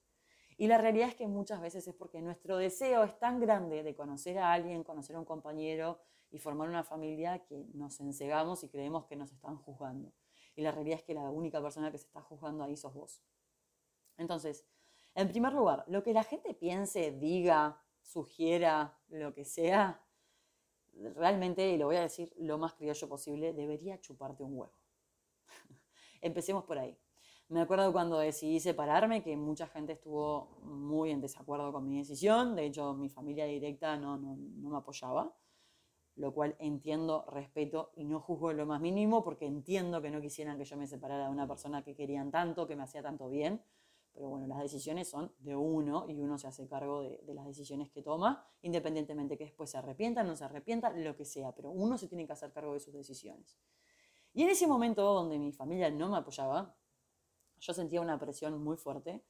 Y 0.56 0.68
la 0.68 0.78
realidad 0.78 1.08
es 1.08 1.14
que 1.16 1.26
muchas 1.26 1.60
veces 1.60 1.86
es 1.88 1.94
porque 1.94 2.22
nuestro 2.22 2.56
deseo 2.56 3.02
es 3.02 3.18
tan 3.18 3.40
grande 3.40 3.82
de 3.82 3.94
conocer 3.96 4.38
a 4.38 4.52
alguien, 4.52 4.84
conocer 4.84 5.16
a 5.16 5.18
un 5.18 5.24
compañero 5.24 5.98
y 6.30 6.38
formar 6.38 6.68
una 6.68 6.84
familia 6.84 7.44
que 7.44 7.66
nos 7.74 7.98
ensegamos 8.00 8.62
y 8.62 8.68
creemos 8.68 9.06
que 9.06 9.16
nos 9.16 9.32
están 9.32 9.56
juzgando. 9.56 10.12
Y 10.54 10.62
la 10.62 10.70
realidad 10.70 10.98
es 10.98 11.04
que 11.04 11.14
la 11.14 11.28
única 11.30 11.60
persona 11.60 11.90
que 11.90 11.98
se 11.98 12.06
está 12.06 12.20
juzgando 12.20 12.62
ahí 12.62 12.76
sos 12.76 12.94
vos. 12.94 13.22
Entonces, 14.16 14.64
en 15.14 15.28
primer 15.28 15.52
lugar, 15.52 15.84
lo 15.88 16.02
que 16.02 16.12
la 16.12 16.24
gente 16.24 16.54
piense, 16.54 17.12
diga, 17.12 17.80
sugiera, 18.02 18.98
lo 19.08 19.32
que 19.32 19.44
sea, 19.44 20.00
realmente, 21.14 21.70
y 21.70 21.78
lo 21.78 21.86
voy 21.86 21.96
a 21.96 22.02
decir 22.02 22.32
lo 22.36 22.58
más 22.58 22.74
criollo 22.74 23.08
posible, 23.08 23.52
debería 23.52 24.00
chuparte 24.00 24.42
un 24.42 24.58
huevo. 24.58 24.74
Empecemos 26.20 26.64
por 26.64 26.78
ahí. 26.78 26.96
Me 27.48 27.60
acuerdo 27.60 27.92
cuando 27.92 28.18
decidí 28.18 28.58
separarme 28.58 29.22
que 29.22 29.36
mucha 29.36 29.66
gente 29.66 29.92
estuvo 29.92 30.58
muy 30.62 31.10
en 31.10 31.20
desacuerdo 31.20 31.72
con 31.72 31.86
mi 31.86 31.98
decisión. 31.98 32.56
De 32.56 32.66
hecho, 32.66 32.94
mi 32.94 33.08
familia 33.08 33.44
directa 33.44 33.96
no, 33.96 34.16
no, 34.16 34.36
no 34.36 34.70
me 34.70 34.78
apoyaba, 34.78 35.36
lo 36.16 36.32
cual 36.32 36.56
entiendo, 36.58 37.26
respeto 37.30 37.92
y 37.96 38.04
no 38.04 38.20
juzgo 38.20 38.52
lo 38.52 38.64
más 38.64 38.80
mínimo 38.80 39.22
porque 39.22 39.46
entiendo 39.46 40.00
que 40.00 40.10
no 40.10 40.20
quisieran 40.22 40.56
que 40.56 40.64
yo 40.64 40.76
me 40.76 40.86
separara 40.86 41.26
de 41.26 41.30
una 41.30 41.46
persona 41.46 41.82
que 41.84 41.94
querían 41.94 42.30
tanto, 42.30 42.66
que 42.66 42.76
me 42.76 42.84
hacía 42.84 43.02
tanto 43.02 43.28
bien. 43.28 43.62
Pero 44.14 44.28
bueno, 44.28 44.46
las 44.46 44.60
decisiones 44.60 45.08
son 45.08 45.32
de 45.40 45.56
uno 45.56 46.06
y 46.08 46.20
uno 46.20 46.38
se 46.38 46.46
hace 46.46 46.68
cargo 46.68 47.02
de, 47.02 47.18
de, 47.18 47.34
las 47.34 47.46
decisiones 47.46 47.90
que 47.90 48.00
toma, 48.00 48.46
independientemente 48.62 49.36
que 49.36 49.44
después 49.44 49.70
se 49.70 49.78
arrepienta, 49.78 50.22
no 50.22 50.36
se 50.36 50.44
arrepienta, 50.44 50.90
lo 50.90 51.16
que 51.16 51.24
sea, 51.24 51.52
pero 51.52 51.70
uno 51.70 51.98
se 51.98 52.06
tiene 52.06 52.26
que 52.26 52.32
hacer 52.32 52.52
cargo 52.52 52.74
de 52.74 52.80
sus 52.80 52.94
decisiones. 52.94 53.58
Y 54.32 54.42
en 54.42 54.50
ese 54.50 54.66
momento 54.66 55.02
donde 55.02 55.38
mi 55.38 55.52
familia 55.52 55.90
no 55.90 56.08
me 56.08 56.18
apoyaba, 56.18 56.76
yo 57.58 57.72
sentía 57.72 58.00
una 58.00 58.18
presión 58.18 58.62
muy 58.62 58.76
fuerte 58.76 59.24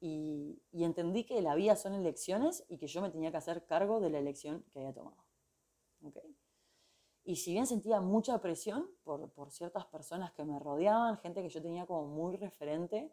y, 0.00 0.62
entendí 0.72 1.24
que 1.24 1.42
la 1.42 1.54
vida 1.54 1.76
son 1.76 1.94
elecciones 1.94 2.64
y 2.68 2.78
que 2.78 2.86
yo 2.86 3.02
me 3.02 3.10
tenía 3.10 3.30
que 3.30 3.36
hacer 3.36 3.64
cargo 3.66 4.00
de 4.00 4.10
la 4.10 4.18
elección 4.18 4.64
que 4.72 4.78
había 4.78 4.92
tomado. 4.92 5.22
Y 7.24 7.36
si 7.36 7.52
bien 7.52 7.66
sentía 7.66 8.00
mucha 8.00 8.40
presión 8.40 8.88
por, 9.04 9.30
por 9.32 9.50
ciertas 9.50 9.86
personas 9.86 10.32
que 10.32 10.44
me 10.44 10.58
rodeaban, 10.58 11.18
gente 11.18 11.42
que 11.42 11.50
yo 11.50 11.60
tenía 11.60 11.84
como 11.84 12.06
muy 12.06 12.36
referente, 12.36 13.12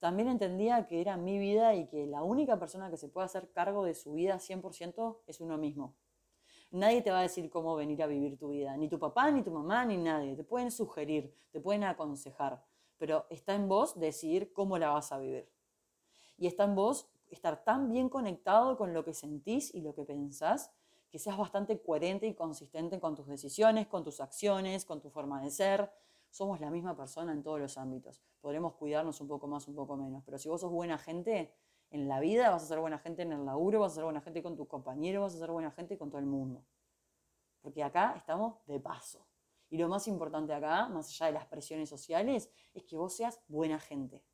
también 0.00 0.28
entendía 0.28 0.86
que 0.86 1.00
era 1.00 1.16
mi 1.16 1.38
vida 1.38 1.74
y 1.74 1.86
que 1.86 2.06
la 2.06 2.22
única 2.22 2.58
persona 2.58 2.90
que 2.90 2.96
se 2.96 3.08
puede 3.08 3.26
hacer 3.26 3.52
cargo 3.52 3.84
de 3.84 3.94
su 3.94 4.14
vida 4.14 4.38
100% 4.38 5.18
es 5.26 5.40
uno 5.40 5.58
mismo. 5.58 5.94
Nadie 6.70 7.02
te 7.02 7.10
va 7.10 7.18
a 7.18 7.22
decir 7.22 7.50
cómo 7.50 7.76
venir 7.76 8.02
a 8.02 8.06
vivir 8.06 8.38
tu 8.38 8.48
vida, 8.48 8.76
ni 8.76 8.88
tu 8.88 8.98
papá, 8.98 9.30
ni 9.30 9.42
tu 9.42 9.50
mamá, 9.50 9.84
ni 9.84 9.98
nadie. 9.98 10.36
Te 10.36 10.44
pueden 10.44 10.70
sugerir, 10.70 11.34
te 11.50 11.60
pueden 11.60 11.84
aconsejar, 11.84 12.64
pero 12.96 13.26
está 13.28 13.54
en 13.54 13.68
vos 13.68 13.98
decidir 13.98 14.52
cómo 14.52 14.78
la 14.78 14.88
vas 14.88 15.12
a 15.12 15.18
vivir. 15.18 15.50
Y 16.38 16.46
está 16.46 16.64
en 16.64 16.74
vos 16.74 17.10
estar 17.28 17.62
tan 17.62 17.90
bien 17.90 18.08
conectado 18.08 18.78
con 18.78 18.94
lo 18.94 19.04
que 19.04 19.12
sentís 19.12 19.74
y 19.74 19.82
lo 19.82 19.94
que 19.94 20.04
pensás, 20.04 20.72
que 21.10 21.18
seas 21.18 21.36
bastante 21.36 21.82
coherente 21.82 22.26
y 22.26 22.34
consistente 22.34 23.00
con 23.00 23.14
tus 23.14 23.26
decisiones, 23.26 23.86
con 23.86 24.02
tus 24.02 24.20
acciones, 24.20 24.84
con 24.86 25.00
tu 25.02 25.10
forma 25.10 25.42
de 25.42 25.50
ser. 25.50 25.92
Somos 26.30 26.60
la 26.60 26.70
misma 26.70 26.96
persona 26.96 27.32
en 27.32 27.42
todos 27.42 27.60
los 27.60 27.76
ámbitos. 27.76 28.22
Podremos 28.40 28.74
cuidarnos 28.74 29.20
un 29.20 29.28
poco 29.28 29.46
más, 29.46 29.68
un 29.68 29.74
poco 29.74 29.96
menos, 29.96 30.22
pero 30.24 30.38
si 30.38 30.48
vos 30.48 30.60
sos 30.60 30.70
buena 30.70 30.96
gente, 30.96 31.52
en 31.90 32.08
la 32.08 32.20
vida, 32.20 32.50
vas 32.50 32.62
a 32.62 32.66
ser 32.66 32.78
buena 32.78 32.98
gente 32.98 33.22
en 33.22 33.32
el 33.32 33.44
laburo, 33.44 33.80
vas 33.80 33.92
a 33.92 33.94
ser 33.96 34.04
buena 34.04 34.20
gente 34.20 34.42
con 34.42 34.56
tus 34.56 34.68
compañeros, 34.68 35.22
vas 35.22 35.34
a 35.34 35.38
ser 35.38 35.50
buena 35.50 35.70
gente 35.70 35.98
con 35.98 36.08
todo 36.08 36.20
el 36.20 36.26
mundo. 36.26 36.64
Porque 37.60 37.82
acá 37.82 38.14
estamos 38.16 38.64
de 38.66 38.80
paso. 38.80 39.26
Y 39.68 39.76
lo 39.76 39.88
más 39.88 40.06
importante 40.08 40.52
acá, 40.52 40.88
más 40.88 41.08
allá 41.08 41.26
de 41.26 41.32
las 41.32 41.46
presiones 41.46 41.88
sociales, 41.88 42.50
es 42.72 42.84
que 42.84 42.96
vos 42.96 43.14
seas 43.14 43.40
buena 43.48 43.78
gente, 43.78 44.24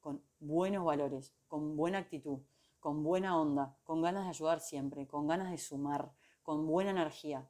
con 0.00 0.22
buenos 0.38 0.84
valores, 0.84 1.34
con 1.48 1.76
buena 1.76 1.98
actitud, 1.98 2.40
con 2.80 3.02
buena 3.02 3.40
onda, 3.40 3.78
con 3.84 4.02
ganas 4.02 4.24
de 4.24 4.30
ayudar 4.30 4.60
siempre, 4.60 5.06
con 5.06 5.26
ganas 5.26 5.50
de 5.50 5.58
sumar, 5.58 6.12
con 6.42 6.66
buena 6.66 6.90
energía. 6.90 7.48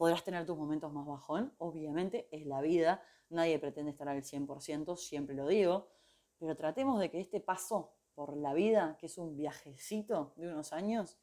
Podrás 0.00 0.24
tener 0.24 0.46
tus 0.46 0.56
momentos 0.56 0.90
más 0.94 1.06
bajón, 1.06 1.52
obviamente, 1.58 2.26
es 2.32 2.46
la 2.46 2.62
vida, 2.62 3.02
nadie 3.28 3.58
pretende 3.58 3.90
estar 3.90 4.08
al 4.08 4.22
100%, 4.22 4.96
siempre 4.96 5.34
lo 5.34 5.46
digo, 5.46 5.90
pero 6.38 6.56
tratemos 6.56 6.98
de 6.98 7.10
que 7.10 7.20
este 7.20 7.38
paso 7.38 7.92
por 8.14 8.34
la 8.34 8.54
vida, 8.54 8.96
que 8.98 9.04
es 9.04 9.18
un 9.18 9.36
viajecito 9.36 10.32
de 10.36 10.48
unos 10.48 10.72
años, 10.72 11.18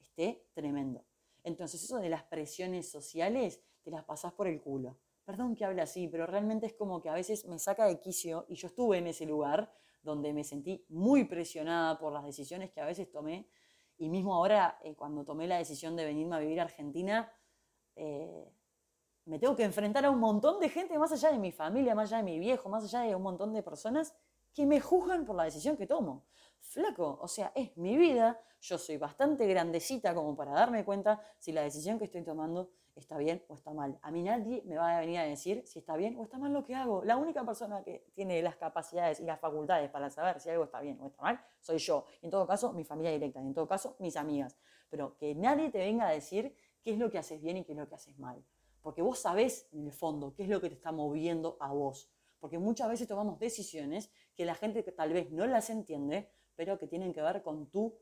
esté 0.00 0.44
tremendo. 0.54 1.04
Entonces 1.44 1.84
eso 1.84 1.98
de 1.98 2.08
las 2.08 2.24
presiones 2.24 2.90
sociales, 2.90 3.62
te 3.84 3.92
las 3.92 4.02
pasás 4.02 4.32
por 4.32 4.48
el 4.48 4.60
culo. 4.60 4.98
Perdón 5.24 5.54
que 5.54 5.64
hable 5.64 5.80
así, 5.82 6.08
pero 6.08 6.26
realmente 6.26 6.66
es 6.66 6.74
como 6.74 7.00
que 7.00 7.08
a 7.08 7.14
veces 7.14 7.44
me 7.44 7.60
saca 7.60 7.86
de 7.86 8.00
quicio 8.00 8.44
y 8.48 8.56
yo 8.56 8.66
estuve 8.66 8.98
en 8.98 9.06
ese 9.06 9.24
lugar 9.24 9.72
donde 10.02 10.32
me 10.32 10.42
sentí 10.42 10.84
muy 10.88 11.22
presionada 11.26 11.96
por 11.96 12.12
las 12.12 12.24
decisiones 12.24 12.72
que 12.72 12.80
a 12.80 12.86
veces 12.86 13.08
tomé 13.08 13.48
y 13.96 14.08
mismo 14.08 14.34
ahora 14.34 14.80
eh, 14.82 14.96
cuando 14.96 15.24
tomé 15.24 15.46
la 15.46 15.58
decisión 15.58 15.94
de 15.94 16.04
venirme 16.04 16.34
a 16.34 16.40
vivir 16.40 16.58
a 16.58 16.64
Argentina, 16.64 17.32
eh, 17.96 18.52
me 19.24 19.38
tengo 19.38 19.56
que 19.56 19.64
enfrentar 19.64 20.04
a 20.04 20.10
un 20.10 20.20
montón 20.20 20.60
de 20.60 20.68
gente 20.68 20.98
más 20.98 21.10
allá 21.12 21.32
de 21.32 21.38
mi 21.38 21.50
familia, 21.50 21.94
más 21.94 22.12
allá 22.12 22.18
de 22.18 22.30
mi 22.30 22.38
viejo, 22.38 22.68
más 22.68 22.84
allá 22.84 23.00
de 23.00 23.14
un 23.14 23.22
montón 23.22 23.52
de 23.52 23.62
personas 23.62 24.14
que 24.54 24.66
me 24.66 24.80
juzgan 24.80 25.24
por 25.24 25.36
la 25.36 25.44
decisión 25.44 25.76
que 25.76 25.86
tomo. 25.86 26.26
flaco, 26.60 27.18
o 27.20 27.28
sea, 27.28 27.52
es 27.54 27.76
mi 27.76 27.96
vida, 27.96 28.40
yo 28.60 28.78
soy 28.78 28.96
bastante 28.96 29.46
grandecita 29.46 30.14
como 30.14 30.36
para 30.36 30.52
darme 30.52 30.84
cuenta 30.84 31.20
si 31.38 31.52
la 31.52 31.62
decisión 31.62 31.98
que 31.98 32.04
estoy 32.04 32.22
tomando 32.22 32.70
está 32.96 33.18
bien 33.18 33.44
o 33.48 33.54
está 33.54 33.72
mal. 33.72 33.98
A 34.02 34.10
mí 34.10 34.22
nadie 34.22 34.62
me 34.64 34.76
va 34.76 34.96
a 34.96 35.00
venir 35.00 35.18
a 35.18 35.24
decir 35.24 35.62
si 35.66 35.78
está 35.78 35.96
bien 35.96 36.16
o 36.18 36.24
está 36.24 36.38
mal 36.38 36.52
lo 36.52 36.64
que 36.64 36.74
hago. 36.74 37.04
La 37.04 37.16
única 37.16 37.44
persona 37.44 37.82
que 37.84 38.10
tiene 38.14 38.42
las 38.42 38.56
capacidades 38.56 39.20
y 39.20 39.24
las 39.24 39.38
facultades 39.38 39.90
para 39.90 40.10
saber 40.10 40.40
si 40.40 40.50
algo 40.50 40.64
está 40.64 40.80
bien 40.80 40.98
o 41.00 41.08
está 41.08 41.22
mal 41.22 41.40
soy 41.60 41.78
yo. 41.78 42.06
En 42.22 42.30
todo 42.30 42.46
caso, 42.46 42.72
mi 42.72 42.84
familia 42.84 43.12
directa, 43.12 43.40
en 43.40 43.52
todo 43.52 43.68
caso, 43.68 43.96
mis 43.98 44.16
amigas. 44.16 44.56
Pero 44.88 45.16
que 45.16 45.34
nadie 45.34 45.70
te 45.70 45.78
venga 45.78 46.08
a 46.08 46.12
decir 46.12 46.56
qué 46.86 46.92
es 46.92 46.98
lo 47.00 47.10
que 47.10 47.18
haces 47.18 47.42
bien 47.42 47.56
y 47.56 47.64
qué 47.64 47.72
es 47.72 47.78
lo 47.78 47.88
que 47.88 47.96
haces 47.96 48.16
mal. 48.16 48.46
Porque 48.80 49.02
vos 49.02 49.18
sabés 49.18 49.68
en 49.72 49.86
el 49.86 49.92
fondo 49.92 50.32
qué 50.36 50.44
es 50.44 50.48
lo 50.48 50.60
que 50.60 50.68
te 50.68 50.76
está 50.76 50.92
moviendo 50.92 51.56
a 51.58 51.72
vos. 51.72 52.12
Porque 52.38 52.60
muchas 52.60 52.88
veces 52.88 53.08
tomamos 53.08 53.40
decisiones 53.40 54.08
que 54.36 54.44
la 54.44 54.54
gente 54.54 54.84
tal 54.84 55.12
vez 55.12 55.32
no 55.32 55.48
las 55.48 55.68
entiende, 55.68 56.30
pero 56.54 56.78
que 56.78 56.86
tienen 56.86 57.12
que 57.12 57.20
ver 57.22 57.42
con 57.42 57.72
tu 57.72 57.98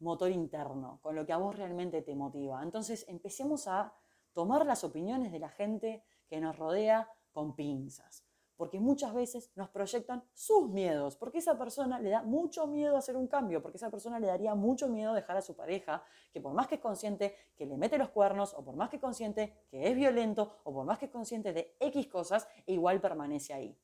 motor 0.00 0.32
interno, 0.32 0.98
con 1.00 1.14
lo 1.14 1.24
que 1.24 1.32
a 1.32 1.36
vos 1.36 1.54
realmente 1.56 2.02
te 2.02 2.16
motiva. 2.16 2.60
Entonces 2.60 3.04
empecemos 3.06 3.68
a 3.68 3.94
tomar 4.32 4.66
las 4.66 4.82
opiniones 4.82 5.30
de 5.30 5.38
la 5.38 5.48
gente 5.48 6.02
que 6.26 6.40
nos 6.40 6.58
rodea 6.58 7.08
con 7.30 7.54
pinzas, 7.54 8.25
porque 8.56 8.80
muchas 8.80 9.12
veces 9.14 9.50
nos 9.54 9.68
proyectan 9.68 10.24
sus 10.32 10.68
miedos, 10.70 11.16
porque 11.16 11.38
esa 11.38 11.58
persona 11.58 11.98
le 12.00 12.10
da 12.10 12.22
mucho 12.22 12.66
miedo 12.66 12.96
hacer 12.96 13.16
un 13.16 13.26
cambio, 13.26 13.62
porque 13.62 13.76
esa 13.76 13.90
persona 13.90 14.18
le 14.18 14.26
daría 14.26 14.54
mucho 14.54 14.88
miedo 14.88 15.12
dejar 15.12 15.36
a 15.36 15.42
su 15.42 15.54
pareja, 15.54 16.02
que 16.32 16.40
por 16.40 16.54
más 16.54 16.66
que 16.66 16.76
es 16.76 16.80
consciente 16.80 17.34
que 17.56 17.66
le 17.66 17.76
mete 17.76 17.98
los 17.98 18.08
cuernos, 18.08 18.54
o 18.54 18.64
por 18.64 18.76
más 18.76 18.88
que 18.88 18.96
es 18.96 19.02
consciente 19.02 19.66
que 19.70 19.88
es 19.88 19.94
violento, 19.94 20.60
o 20.64 20.72
por 20.72 20.84
más 20.84 20.98
que 20.98 21.06
es 21.06 21.10
consciente 21.10 21.52
de 21.52 21.76
X 21.80 22.06
cosas, 22.08 22.48
igual 22.66 23.00
permanece 23.00 23.52
ahí. 23.52 23.78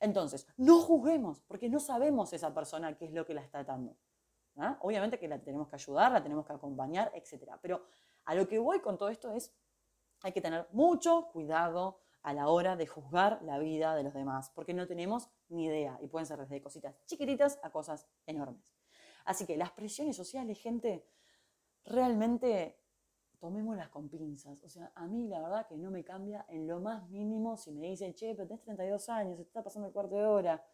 Entonces, 0.00 0.46
no 0.56 0.80
juzguemos, 0.80 1.40
porque 1.42 1.68
no 1.68 1.80
sabemos 1.80 2.32
esa 2.32 2.52
persona 2.54 2.96
qué 2.96 3.06
es 3.06 3.12
lo 3.12 3.24
que 3.24 3.34
la 3.34 3.42
está 3.42 3.60
atando. 3.60 3.96
¿ah? 4.56 4.78
Obviamente 4.82 5.18
que 5.18 5.28
la 5.28 5.38
tenemos 5.38 5.68
que 5.68 5.76
ayudar, 5.76 6.12
la 6.12 6.22
tenemos 6.22 6.46
que 6.46 6.52
acompañar, 6.52 7.12
etc. 7.14 7.52
Pero 7.60 7.84
a 8.24 8.34
lo 8.34 8.46
que 8.46 8.58
voy 8.58 8.80
con 8.80 8.98
todo 8.98 9.08
esto 9.08 9.30
es, 9.30 9.54
hay 10.22 10.32
que 10.32 10.40
tener 10.40 10.66
mucho 10.72 11.28
cuidado 11.32 12.00
a 12.26 12.32
la 12.32 12.48
hora 12.48 12.74
de 12.74 12.88
juzgar 12.88 13.40
la 13.42 13.56
vida 13.60 13.94
de 13.94 14.02
los 14.02 14.12
demás, 14.12 14.50
porque 14.50 14.74
no 14.74 14.88
tenemos 14.88 15.30
ni 15.48 15.66
idea 15.66 15.96
y 16.02 16.08
pueden 16.08 16.26
ser 16.26 16.40
desde 16.40 16.60
cositas 16.60 16.96
chiquititas 17.06 17.60
a 17.62 17.70
cosas 17.70 18.08
enormes. 18.26 18.64
Así 19.24 19.46
que 19.46 19.56
las 19.56 19.70
presiones 19.70 20.16
sociales, 20.16 20.58
gente, 20.60 21.06
realmente 21.84 22.80
tomémoslas 23.38 23.90
con 23.90 24.08
pinzas. 24.08 24.60
O 24.64 24.68
sea, 24.68 24.90
a 24.96 25.06
mí 25.06 25.28
la 25.28 25.40
verdad 25.40 25.68
que 25.68 25.76
no 25.76 25.92
me 25.92 26.02
cambia 26.02 26.44
en 26.48 26.66
lo 26.66 26.80
más 26.80 27.08
mínimo 27.10 27.56
si 27.56 27.70
me 27.70 27.86
dicen, 27.86 28.12
che, 28.12 28.34
pero 28.34 28.48
tenés 28.48 28.64
32 28.64 29.08
años, 29.08 29.36
te 29.36 29.42
está 29.42 29.62
pasando 29.62 29.86
el 29.86 29.94
cuarto 29.94 30.16
de 30.16 30.26
hora. 30.26 30.66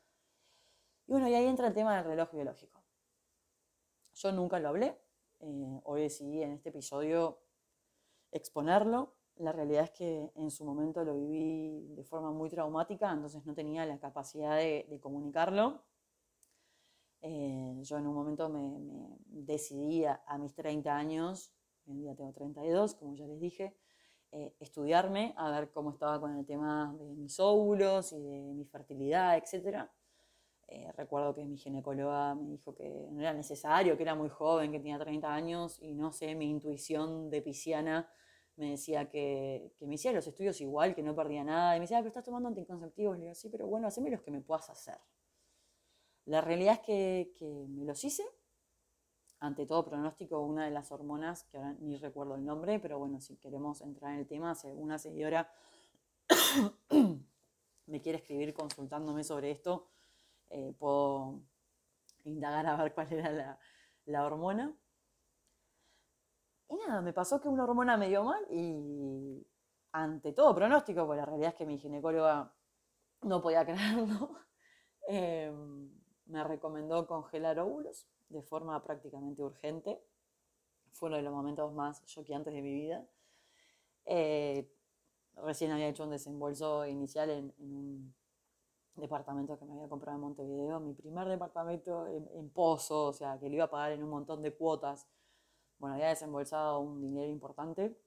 Y 1.07 1.13
bueno, 1.13 1.29
y 1.29 1.35
ahí 1.35 1.45
entra 1.45 1.67
el 1.67 1.75
tema 1.75 1.97
del 1.97 2.07
reloj 2.07 2.33
biológico. 2.33 2.83
Yo 4.15 4.33
nunca 4.33 4.59
lo 4.59 4.69
hablé, 4.69 4.99
eh, 5.41 5.81
hoy 5.85 6.01
decidí 6.01 6.43
en 6.43 6.53
este 6.53 6.71
episodio 6.71 7.43
exponerlo. 8.31 9.17
La 9.43 9.51
realidad 9.51 9.83
es 9.83 9.91
que 9.91 10.31
en 10.37 10.53
su 10.53 10.65
momento 10.65 11.05
lo 11.05 11.17
viví 11.17 11.95
de 11.97 12.05
forma 12.05 12.31
muy 12.31 12.49
traumática, 12.49 13.11
entonces 13.11 13.45
no 13.45 13.55
tenía 13.55 13.85
la 13.85 13.99
capacidad 13.99 14.57
de, 14.57 14.99
comunicarlo. 15.03 15.83
Eh, 17.23 17.77
yo 17.83 17.99
en 17.99 18.07
un 18.07 18.15
momento 18.15 18.49
me, 18.49 18.79
decidí 19.27 20.05
a, 20.05 20.39
mis 20.39 20.55
30 20.55 20.97
años, 20.97 21.53
hoy 21.87 21.95
en 21.95 22.01
día 22.03 22.15
tengo 22.15 22.33
32, 22.33 22.95
como 22.95 23.17
ya 23.17 23.27
les 23.27 23.41
dije, 23.41 23.77
eh, 24.31 24.55
estudiarme, 24.61 25.35
a 25.37 25.51
ver 25.51 25.73
cómo 25.73 25.91
estaba 25.91 26.21
con 26.21 26.37
el 26.37 26.47
tema 26.47 26.95
de 26.97 27.15
mis 27.17 27.41
óvulos 27.41 28.13
y 28.13 28.23
de 28.23 28.55
mi 28.55 28.65
fertilidad, 28.65 29.37
etcétera 29.37 29.93
eh, 30.69 30.91
recuerdo 30.97 31.35
que 31.35 31.45
mi 31.45 31.59
ginecóloga 31.59 32.35
me 32.35 32.49
dijo 32.49 32.75
que 32.75 33.09
no 33.11 33.21
era 33.21 33.35
necesario, 33.35 33.95
que 33.97 34.05
era 34.05 34.15
muy 34.15 34.31
joven, 34.31 34.73
que 34.73 34.79
tenía 34.79 34.99
30 34.99 35.35
años 35.35 35.79
y 35.83 35.95
no 35.95 36.13
sé, 36.13 36.35
mi 36.35 36.49
intuición 36.49 37.29
de 37.29 37.43
pisciana 37.43 38.09
me 38.57 38.71
decía 38.71 39.09
que, 39.09 39.73
que 39.79 39.87
me 39.87 39.95
hiciera 39.95 40.17
los 40.17 40.27
estudios 40.27 40.61
igual, 40.61 40.95
que 40.95 41.03
no 41.03 41.15
perdía 41.15 41.45
nada. 41.45 41.77
Y 41.77 41.81
me 41.81 41.85
decía, 41.85 41.99
ah, 41.99 42.01
pero 42.01 42.09
estás 42.09 42.25
tomando 42.25 42.49
anticonceptivos. 42.49 43.17
Le 43.17 43.25
digo, 43.25 43.35
sí, 43.35 43.49
pero 43.49 43.67
bueno, 43.67 43.87
haceme 43.89 44.11
los 44.11 44.23
que 44.23 44.31
me 44.31 44.41
puedas 44.41 44.69
hacer. 44.71 44.99
La 46.25 46.41
realidad 46.41 46.75
es 46.75 46.81
que, 46.81 47.35
que 47.39 47.67
me 47.69 47.85
los 47.85 48.05
hice. 48.05 48.25
Ante 49.41 49.67
todo 49.67 49.85
pronóstico, 49.85 50.41
una 50.41 50.65
de 50.65 50.71
las 50.71 50.93
hormonas, 50.93 51.45
que 51.45 51.57
ahora 51.57 51.75
ni 51.81 51.97
recuerdo 51.97 52.37
el 52.37 52.45
nombre, 52.45 52.79
pero 52.79 52.99
bueno, 52.99 53.21
si 53.21 53.37
queremos 53.37 53.81
entrar 53.81 54.13
en 54.13 54.21
el 54.21 54.27
tema, 54.29 54.55
si 54.55 54.69
alguna 54.69 54.99
seguidora 54.99 55.53
me 57.87 58.01
quiere 58.01 58.19
escribir 58.19 58.55
consultándome 58.55 59.25
sobre 59.25 59.51
esto, 59.51 59.89
eh, 60.51 60.75
puedo 60.79 61.43
indagar 62.25 62.67
a 62.67 62.77
ver 62.77 62.95
cuál 62.95 63.13
era 63.13 63.59
la, 64.05 64.27
hormona. 64.27 64.77
Y 66.73 66.77
nada, 66.77 67.03
me 67.03 67.13
pasó 67.13 67.39
que 67.39 67.49
una 67.49 67.65
hormona 67.65 67.99
me 67.99 68.09
dio 68.09 68.25
mal 68.25 68.43
y 68.51 69.47
ante 69.93 70.33
todo 70.33 70.55
pronóstico, 70.55 71.07
porque 71.07 71.19
la 71.19 71.27
realidad 71.27 71.51
es 71.51 71.55
que 71.55 71.67
mi 71.67 71.79
ginecóloga 71.79 72.51
no 73.21 73.43
podía 73.43 73.67
creerlo, 73.67 74.31
em, 75.07 75.91
me 76.27 76.43
recomendó 76.45 77.07
congelar 77.07 77.59
óvulos 77.59 78.09
de 78.31 78.43
forma 78.43 78.83
prácticamente 78.83 79.43
urgente. 79.43 80.03
Fue 80.93 81.09
uno 81.09 81.17
de 81.17 81.23
los 81.23 81.35
momentos 81.35 81.73
más 81.75 82.05
choqueantes 82.07 82.55
de 82.55 82.63
mi 82.63 82.73
vida. 82.73 83.07
Eh, 84.07 84.73
recién 85.37 85.73
había 85.73 85.89
hecho 85.89 86.05
un 86.05 86.11
desembolso 86.11 86.87
inicial 86.87 87.29
en 87.29 87.53
un 87.59 88.15
departamento 88.97 89.59
que 89.59 89.67
me 89.67 89.75
había 89.75 89.89
comprado 89.89 90.17
en 90.17 90.23
Montevideo, 90.23 90.81
mi 90.81 90.95
primer 90.95 91.29
departamento 91.29 92.07
en, 92.07 92.49
Pozo, 92.51 93.07
o 93.07 93.13
sea, 93.13 93.39
que 93.39 93.51
lo 93.51 93.57
iba 93.57 93.65
a 93.65 93.71
pagar 93.71 93.93
en 93.93 94.03
un 94.03 94.11
montón 94.11 94.41
de 94.41 94.55
cuotas. 94.55 95.07
Bueno, 95.83 95.97
había 95.97 96.11
desembolsado 96.11 96.79
un 96.79 97.01
dinero 97.01 97.29
importante 97.29 97.99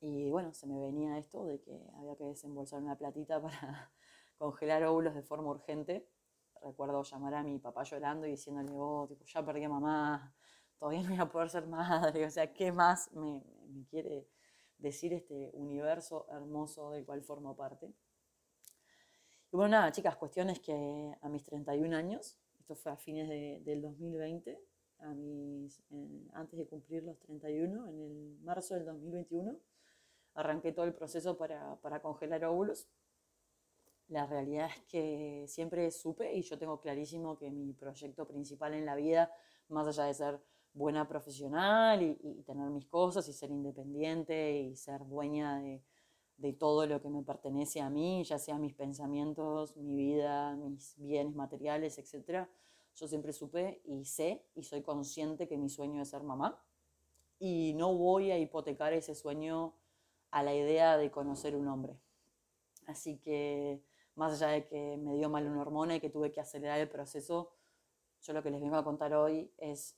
y 0.00 0.30
bueno, 0.30 0.54
se 0.54 0.64
me 0.68 0.78
venía 0.78 1.18
esto 1.18 1.44
de 1.44 1.60
que 1.60 1.76
había 1.96 2.14
que 2.14 2.22
desembolsar 2.22 2.80
una 2.80 2.96
platita 2.96 3.42
para 3.42 3.90
congelar 4.38 4.84
óvulos 4.84 5.12
de 5.16 5.22
forma 5.22 5.50
urgente. 5.50 6.08
Recuerdo 6.62 7.02
llamar 7.02 7.34
a 7.34 7.42
mi 7.42 7.58
papá 7.58 7.82
llorando 7.82 8.28
y 8.28 8.30
diciéndole, 8.30 8.70
oh, 8.74 9.08
tipo, 9.08 9.24
ya 9.24 9.44
perdí 9.44 9.66
mamá, 9.66 10.32
todavía 10.78 11.02
no 11.02 11.08
voy 11.08 11.18
a 11.18 11.28
poder 11.28 11.50
ser 11.50 11.66
madre, 11.66 12.24
o 12.26 12.30
sea, 12.30 12.54
¿qué 12.54 12.70
más 12.70 13.10
me, 13.12 13.42
me 13.70 13.84
quiere 13.86 14.28
decir 14.78 15.12
este 15.12 15.50
universo 15.54 16.28
hermoso 16.30 16.92
del 16.92 17.04
cual 17.04 17.24
formo 17.24 17.56
parte? 17.56 17.92
Y 19.50 19.56
bueno, 19.56 19.70
nada, 19.70 19.90
chicas, 19.90 20.14
cuestiones 20.14 20.60
que 20.60 21.12
a 21.20 21.28
mis 21.28 21.42
31 21.42 21.96
años, 21.96 22.38
esto 22.60 22.76
fue 22.76 22.92
a 22.92 22.96
fines 22.96 23.28
del 23.64 23.82
2020, 23.82 24.67
a 25.00 25.14
mis, 25.14 25.82
antes 26.32 26.58
de 26.58 26.66
cumplir 26.66 27.02
los 27.04 27.18
31, 27.18 27.88
en 27.88 28.00
el 28.00 28.38
marzo 28.42 28.74
del 28.74 28.84
2021, 28.84 29.56
arranqué 30.34 30.72
todo 30.72 30.84
el 30.86 30.94
proceso 30.94 31.36
para, 31.36 31.76
para 31.76 32.00
congelar 32.00 32.44
óvulos. 32.44 32.88
La 34.08 34.26
realidad 34.26 34.70
es 34.74 34.82
que 34.84 35.44
siempre 35.48 35.90
supe 35.90 36.34
y 36.34 36.42
yo 36.42 36.58
tengo 36.58 36.80
clarísimo 36.80 37.36
que 37.38 37.50
mi 37.50 37.72
proyecto 37.72 38.26
principal 38.26 38.74
en 38.74 38.86
la 38.86 38.94
vida, 38.94 39.32
más 39.68 39.86
allá 39.86 40.04
de 40.04 40.14
ser 40.14 40.40
buena 40.72 41.06
profesional 41.08 42.02
y, 42.02 42.18
y 42.22 42.42
tener 42.42 42.70
mis 42.70 42.86
cosas 42.86 43.28
y 43.28 43.32
ser 43.32 43.50
independiente 43.50 44.60
y 44.60 44.76
ser 44.76 45.06
dueña 45.06 45.58
de, 45.60 45.82
de 46.38 46.52
todo 46.52 46.86
lo 46.86 47.02
que 47.02 47.10
me 47.10 47.22
pertenece 47.22 47.80
a 47.80 47.90
mí, 47.90 48.22
ya 48.24 48.38
sea 48.38 48.58
mis 48.58 48.72
pensamientos, 48.72 49.76
mi 49.76 49.96
vida, 49.96 50.54
mis 50.56 50.96
bienes 50.96 51.34
materiales, 51.34 51.98
etc. 51.98 52.48
Yo 52.98 53.06
siempre 53.06 53.32
supe 53.32 53.80
y 53.84 54.04
sé 54.04 54.44
y 54.54 54.62
soy 54.64 54.82
consciente 54.82 55.46
que 55.46 55.56
mi 55.56 55.68
sueño 55.68 56.02
es 56.02 56.08
ser 56.08 56.22
mamá 56.22 56.62
y 57.38 57.74
no 57.74 57.94
voy 57.96 58.30
a 58.30 58.38
hipotecar 58.38 58.92
ese 58.92 59.14
sueño 59.14 59.74
a 60.30 60.42
la 60.42 60.54
idea 60.54 60.96
de 60.96 61.10
conocer 61.10 61.54
un 61.54 61.68
hombre. 61.68 61.98
Así 62.86 63.18
que 63.18 63.82
más 64.14 64.32
allá 64.32 64.48
de 64.52 64.66
que 64.66 64.96
me 64.96 65.14
dio 65.14 65.30
mal 65.30 65.46
una 65.46 65.62
hormona 65.62 65.96
y 65.96 66.00
que 66.00 66.10
tuve 66.10 66.32
que 66.32 66.40
acelerar 66.40 66.80
el 66.80 66.88
proceso, 66.88 67.52
yo 68.22 68.32
lo 68.32 68.42
que 68.42 68.50
les 68.50 68.60
vengo 68.60 68.76
a 68.76 68.84
contar 68.84 69.14
hoy 69.14 69.52
es 69.58 69.96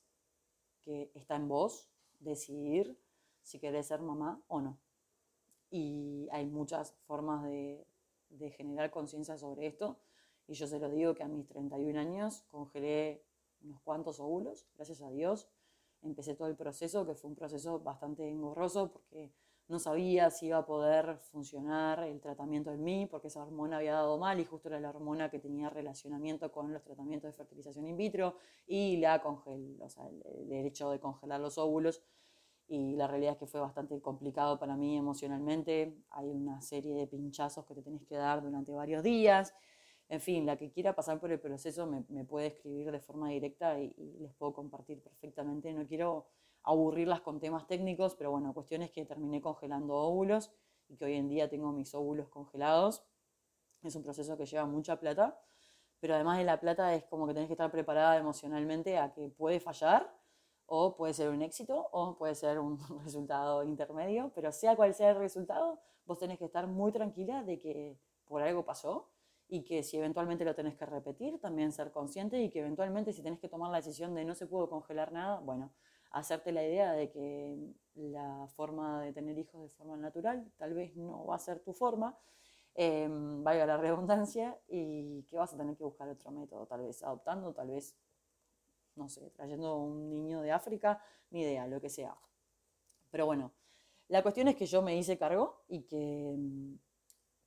que 0.82 1.10
está 1.14 1.36
en 1.36 1.48
vos 1.48 1.90
decidir 2.18 3.00
si 3.42 3.58
querés 3.58 3.86
ser 3.86 4.02
mamá 4.02 4.42
o 4.48 4.60
no 4.60 4.78
y 5.70 6.28
hay 6.32 6.46
muchas 6.46 6.92
formas 7.06 7.44
de, 7.44 7.86
generar 8.56 8.90
conciencia 8.90 9.36
sobre 9.36 9.66
esto. 9.66 9.98
Y 10.50 10.54
yo 10.54 10.66
se 10.66 10.80
lo 10.80 10.88
digo 10.90 11.14
que 11.14 11.22
a 11.22 11.28
mis 11.28 11.46
31 11.46 12.00
años 12.00 12.42
congelé 12.50 13.22
unos 13.62 13.80
cuantos 13.82 14.18
óvulos, 14.18 14.66
gracias 14.74 15.00
a 15.00 15.08
Dios. 15.08 15.48
Empecé 16.02 16.34
todo 16.34 16.48
el 16.48 16.56
proceso, 16.56 17.06
que 17.06 17.14
fue 17.14 17.30
un 17.30 17.36
proceso 17.36 17.78
bastante 17.78 18.28
engorroso 18.28 18.90
porque 18.90 19.30
no 19.68 19.78
sabía 19.78 20.28
si 20.30 20.46
iba 20.46 20.58
a 20.58 20.66
poder 20.66 21.18
funcionar 21.18 22.02
el 22.02 22.20
tratamiento 22.20 22.72
en 22.72 22.82
mí, 22.82 23.06
porque 23.06 23.28
esa 23.28 23.44
hormona 23.44 23.76
había 23.76 23.92
dado 23.92 24.18
mal 24.18 24.40
y 24.40 24.44
justo 24.44 24.66
era 24.66 24.80
la 24.80 24.90
hormona 24.90 25.30
que 25.30 25.38
tenía 25.38 25.70
relacionamiento 25.70 26.50
con 26.50 26.72
los 26.72 26.82
tratamientos 26.82 27.30
de 27.30 27.36
fertilización 27.36 27.86
in 27.86 27.96
vitro 27.96 28.34
y 28.66 28.96
la 28.96 29.22
congel, 29.22 29.80
o 29.80 29.88
sea, 29.88 30.08
el, 30.08 30.50
hecho 30.66 30.90
de 30.90 30.98
congelar 30.98 31.38
los 31.38 31.58
óvulos 31.58 32.02
y 32.66 32.96
la 32.96 33.06
realidad 33.06 33.34
es 33.34 33.38
que 33.38 33.46
fue 33.46 33.60
bastante 33.60 34.00
complicado 34.00 34.58
para 34.58 34.76
mí 34.76 34.96
emocionalmente. 34.96 35.96
Hay 36.10 36.28
una 36.28 36.60
serie 36.60 36.96
de 36.96 37.06
pinchazos 37.06 37.64
que 37.66 37.74
te 37.76 37.82
tenés 37.82 38.04
que 38.04 38.16
dar 38.16 38.42
durante 38.42 38.72
varios 38.72 39.04
días 39.04 39.54
En 40.10 40.20
fin, 40.20 40.44
la 40.44 40.56
que 40.56 40.72
quiera 40.72 40.92
pasar 40.92 41.20
por 41.20 41.30
el 41.30 41.38
proceso 41.38 41.86
me, 41.86 42.24
puede 42.24 42.48
escribir 42.48 42.90
de 42.90 42.98
forma 42.98 43.28
directa 43.28 43.78
y, 43.78 43.94
les 44.18 44.34
puedo 44.34 44.52
compartir 44.52 45.00
perfectamente. 45.00 45.72
No 45.72 45.86
quiero 45.86 46.26
aburrirlas 46.64 47.20
con 47.20 47.38
temas 47.38 47.68
técnicos, 47.68 48.16
pero 48.16 48.32
bueno, 48.32 48.52
cuestiones 48.52 48.90
que 48.90 49.04
terminé 49.04 49.40
congelando 49.40 49.94
óvulos 49.94 50.50
y 50.88 50.96
que 50.96 51.04
hoy 51.04 51.14
en 51.14 51.28
día 51.28 51.48
tengo 51.48 51.70
mis 51.70 51.94
óvulos 51.94 52.28
congelados. 52.28 53.04
Es 53.84 53.94
un 53.94 54.02
proceso 54.02 54.36
que 54.36 54.46
lleva 54.46 54.66
mucha 54.66 54.98
plata, 54.98 55.40
pero 56.00 56.16
además 56.16 56.38
de 56.38 56.44
la 56.44 56.58
plata 56.58 56.92
es 56.92 57.04
como 57.04 57.28
que 57.28 57.34
tenés 57.34 57.46
que 57.46 57.54
estar 57.54 57.70
preparada 57.70 58.16
emocionalmente 58.16 58.98
a 58.98 59.12
que 59.12 59.28
puede 59.28 59.60
fallar 59.60 60.12
o 60.66 60.96
puede 60.96 61.14
ser 61.14 61.28
un 61.28 61.40
éxito 61.40 61.88
o 61.92 62.16
puede 62.16 62.34
ser 62.34 62.58
un 62.58 62.78
resultado 63.04 63.62
intermedio, 63.62 64.32
pero 64.34 64.50
sea 64.50 64.74
cual 64.74 64.92
sea 64.92 65.10
el 65.10 65.18
resultado, 65.18 65.78
vos 66.04 66.18
tenés 66.18 66.36
que 66.36 66.46
estar 66.46 66.66
muy 66.66 66.90
tranquila 66.90 67.44
de 67.44 67.60
que 67.60 67.96
por 68.24 68.42
algo 68.42 68.64
pasó 68.64 69.09
y 69.50 69.64
que 69.64 69.82
si 69.82 69.96
eventualmente 69.96 70.44
lo 70.44 70.54
tenés 70.54 70.76
que 70.76 70.86
repetir, 70.86 71.40
también 71.40 71.72
ser 71.72 71.90
consciente 71.90 72.40
y 72.40 72.50
que 72.50 72.60
eventualmente 72.60 73.12
si 73.12 73.20
tenés 73.20 73.40
que 73.40 73.48
tomar 73.48 73.70
la 73.70 73.78
decisión 73.78 74.14
de 74.14 74.24
no 74.24 74.36
se 74.36 74.46
pudo 74.46 74.70
congelar 74.70 75.10
nada, 75.12 75.40
bueno, 75.40 75.72
hacerte 76.12 76.52
la 76.52 76.64
idea 76.64 76.92
de 76.92 77.10
que 77.10 77.58
la 77.96 78.46
forma 78.54 79.02
de 79.02 79.12
tener 79.12 79.36
hijos 79.38 79.62
de 79.62 79.68
forma 79.70 79.96
natural 79.96 80.48
tal 80.56 80.72
vez 80.74 80.96
no 80.96 81.26
va 81.26 81.34
a 81.34 81.38
ser 81.40 81.58
tu 81.58 81.72
forma, 81.72 82.16
eh, 82.76 83.08
valga 83.10 83.66
la 83.66 83.76
redundancia, 83.76 84.56
y 84.68 85.24
que 85.24 85.36
vas 85.36 85.52
a 85.52 85.56
tener 85.56 85.76
que 85.76 85.82
buscar 85.82 86.08
otro 86.08 86.30
método, 86.30 86.66
tal 86.66 86.82
vez 86.82 87.02
adoptando, 87.02 87.52
tal 87.52 87.70
vez, 87.70 87.96
no 88.94 89.08
sé, 89.08 89.30
trayendo 89.30 89.78
un 89.78 90.08
niño 90.08 90.42
de 90.42 90.52
África, 90.52 91.02
ni 91.30 91.42
idea, 91.42 91.66
lo 91.66 91.80
que 91.80 91.90
sea. 91.90 92.16
Pero 93.10 93.26
bueno, 93.26 93.50
la 94.06 94.22
cuestión 94.22 94.46
es 94.46 94.54
que 94.54 94.66
yo 94.66 94.80
me 94.80 94.96
hice 94.96 95.18
cargo 95.18 95.64
y 95.68 95.82
que... 95.82 96.36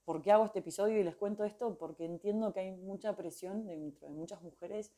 ¿Por 0.05 0.21
qué 0.21 0.31
hago 0.31 0.45
este 0.45 0.59
episodio 0.59 0.99
y 0.99 1.03
les 1.03 1.15
cuento 1.15 1.45
esto? 1.45 1.77
Porque 1.77 2.03
entiendo 2.05 2.51
que 2.53 2.59
hay 2.59 2.71
mucha 2.71 3.15
presión 3.15 3.65
dentro 3.65 4.07
de 4.07 4.13
muchas 4.13 4.41
mujeres 4.41 4.91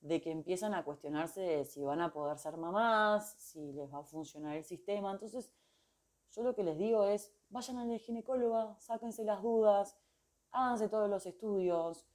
de 0.00 0.20
que 0.20 0.30
empiezan 0.30 0.74
a 0.74 0.84
cuestionarse 0.84 1.64
si 1.64 1.82
van 1.82 2.00
a 2.00 2.12
poder 2.12 2.38
ser 2.38 2.56
mamás, 2.56 3.34
si 3.38 3.72
les 3.72 3.92
va 3.92 3.98
a 3.98 4.04
funcionar 4.04 4.56
el 4.56 4.64
sistema. 4.64 5.10
Entonces, 5.10 5.50
yo 6.30 6.42
lo 6.42 6.54
que 6.54 6.62
les 6.62 6.78
digo 6.78 7.04
es, 7.06 7.32
vayan 7.50 7.78
al 7.78 7.98
ginecóloga, 7.98 8.76
sáquense 8.78 9.24
las 9.24 9.42
dudas, 9.42 9.96
háganse 10.52 10.88
todos 10.88 11.10
los 11.10 11.26
estudios, 11.26 12.06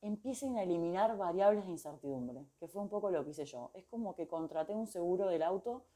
empiecen 0.00 0.58
a 0.58 0.62
eliminar 0.64 1.16
variables 1.16 1.64
de 1.64 1.72
incertidumbre, 1.72 2.46
que 2.58 2.68
fue 2.68 2.82
un 2.82 2.88
poco 2.88 3.10
lo 3.10 3.24
que 3.24 3.30
hice 3.30 3.46
yo. 3.46 3.70
Es 3.74 3.86
como 3.86 4.14
que 4.14 4.26
contraté 4.26 4.74
un 4.74 4.86
seguro 4.86 5.28
del 5.28 5.42
auto 5.42 5.86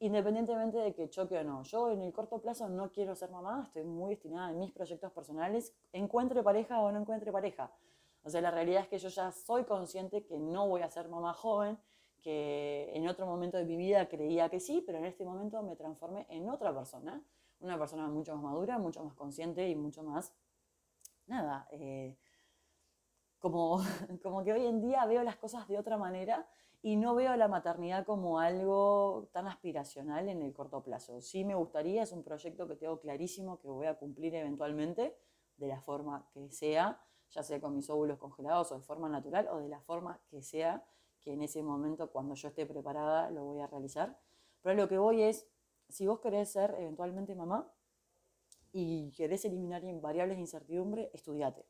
independientemente 0.00 0.78
de 0.78 0.94
que 0.94 1.10
choque 1.10 1.38
o 1.38 1.44
no. 1.44 1.62
Yo 1.62 1.90
en 1.90 2.00
el 2.00 2.12
corto 2.12 2.40
plazo 2.40 2.68
no 2.68 2.90
quiero 2.90 3.14
ser 3.14 3.30
mamá, 3.30 3.64
estoy 3.66 3.84
muy 3.84 4.14
destinada 4.14 4.50
en 4.50 4.58
mis 4.58 4.72
proyectos 4.72 5.12
personales, 5.12 5.74
encuentre 5.92 6.42
pareja 6.42 6.80
o 6.80 6.90
no 6.90 7.00
encuentre 7.00 7.30
pareja. 7.30 7.70
O 8.22 8.30
sea, 8.30 8.40
la 8.40 8.50
realidad 8.50 8.82
es 8.82 8.88
que 8.88 8.98
yo 8.98 9.08
ya 9.08 9.30
soy 9.30 9.64
consciente 9.64 10.24
que 10.24 10.38
no 10.38 10.68
voy 10.68 10.80
a 10.82 10.90
ser 10.90 11.08
mamá 11.08 11.34
joven, 11.34 11.78
que 12.22 12.90
en 12.94 13.08
otro 13.08 13.26
momento 13.26 13.58
de 13.58 13.64
mi 13.64 13.76
vida 13.76 14.08
creía 14.08 14.48
que 14.48 14.58
sí, 14.58 14.82
pero 14.84 14.98
en 14.98 15.04
este 15.04 15.24
momento 15.24 15.62
me 15.62 15.76
transformé 15.76 16.26
en 16.30 16.48
otra 16.48 16.74
persona, 16.74 17.22
una 17.60 17.78
persona 17.78 18.08
mucho 18.08 18.34
más 18.34 18.42
madura, 18.42 18.78
mucho 18.78 19.04
más 19.04 19.14
consciente 19.14 19.68
y 19.68 19.74
mucho 19.74 20.02
más, 20.02 20.34
nada, 21.26 21.68
eh, 21.72 22.16
como, 23.38 23.82
como 24.22 24.44
que 24.44 24.52
hoy 24.54 24.66
en 24.66 24.80
día 24.80 25.04
veo 25.04 25.22
las 25.22 25.36
cosas 25.36 25.68
de 25.68 25.78
otra 25.78 25.98
manera 25.98 26.46
y 26.82 26.96
no 26.96 27.14
veo 27.14 27.36
la 27.36 27.48
maternidad 27.48 28.06
como 28.06 28.40
algo 28.40 29.28
tan 29.32 29.46
aspiracional 29.46 30.28
en 30.28 30.42
el 30.42 30.52
corto 30.54 30.82
plazo. 30.82 31.20
Sí 31.20 31.44
me 31.44 31.54
gustaría, 31.54 32.02
es 32.02 32.12
un 32.12 32.22
proyecto 32.22 32.66
que 32.66 32.76
tengo 32.76 33.00
clarísimo 33.00 33.58
que 33.60 33.68
voy 33.68 33.86
a 33.86 33.98
cumplir 33.98 34.34
eventualmente, 34.34 35.16
de 35.56 35.68
la 35.68 35.80
forma 35.82 36.26
que 36.32 36.50
sea, 36.50 37.02
ya 37.30 37.42
sea 37.42 37.60
con 37.60 37.74
mis 37.74 37.90
óvulos 37.90 38.18
congelados 38.18 38.72
o 38.72 38.76
de 38.76 38.82
forma 38.82 39.08
natural 39.08 39.48
o 39.48 39.58
de 39.58 39.68
la 39.68 39.80
forma 39.80 40.20
que 40.30 40.42
sea, 40.42 40.84
que 41.20 41.34
en 41.34 41.42
ese 41.42 41.62
momento, 41.62 42.10
cuando 42.10 42.34
yo 42.34 42.48
esté 42.48 42.64
preparada, 42.64 43.30
lo 43.30 43.44
voy 43.44 43.60
a 43.60 43.66
realizar. 43.66 44.18
Pero 44.62 44.74
lo 44.74 44.88
que 44.88 44.96
voy 44.96 45.22
es, 45.22 45.46
si 45.90 46.06
vos 46.06 46.20
querés 46.20 46.50
ser 46.50 46.74
eventualmente 46.78 47.34
mamá 47.34 47.70
y 48.72 49.12
querés 49.12 49.44
eliminar 49.44 49.82
variables 50.00 50.38
de 50.38 50.42
incertidumbre, 50.42 51.10
estudiate. 51.12 51.66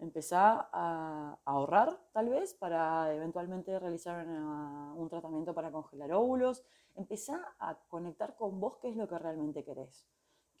Empezá 0.00 0.68
a 0.72 1.38
ahorrar, 1.44 2.00
tal 2.12 2.30
vez, 2.30 2.54
para 2.54 3.14
eventualmente 3.14 3.78
realizar 3.78 4.26
un 4.26 5.08
tratamiento 5.08 5.54
para 5.54 5.70
congelar 5.70 6.12
óvulos. 6.12 6.64
Empezá 6.96 7.54
a 7.58 7.76
conectar 7.88 8.34
con 8.36 8.60
vos 8.60 8.78
qué 8.78 8.88
es 8.88 8.96
lo 8.96 9.06
que 9.06 9.18
realmente 9.18 9.62
querés 9.62 10.06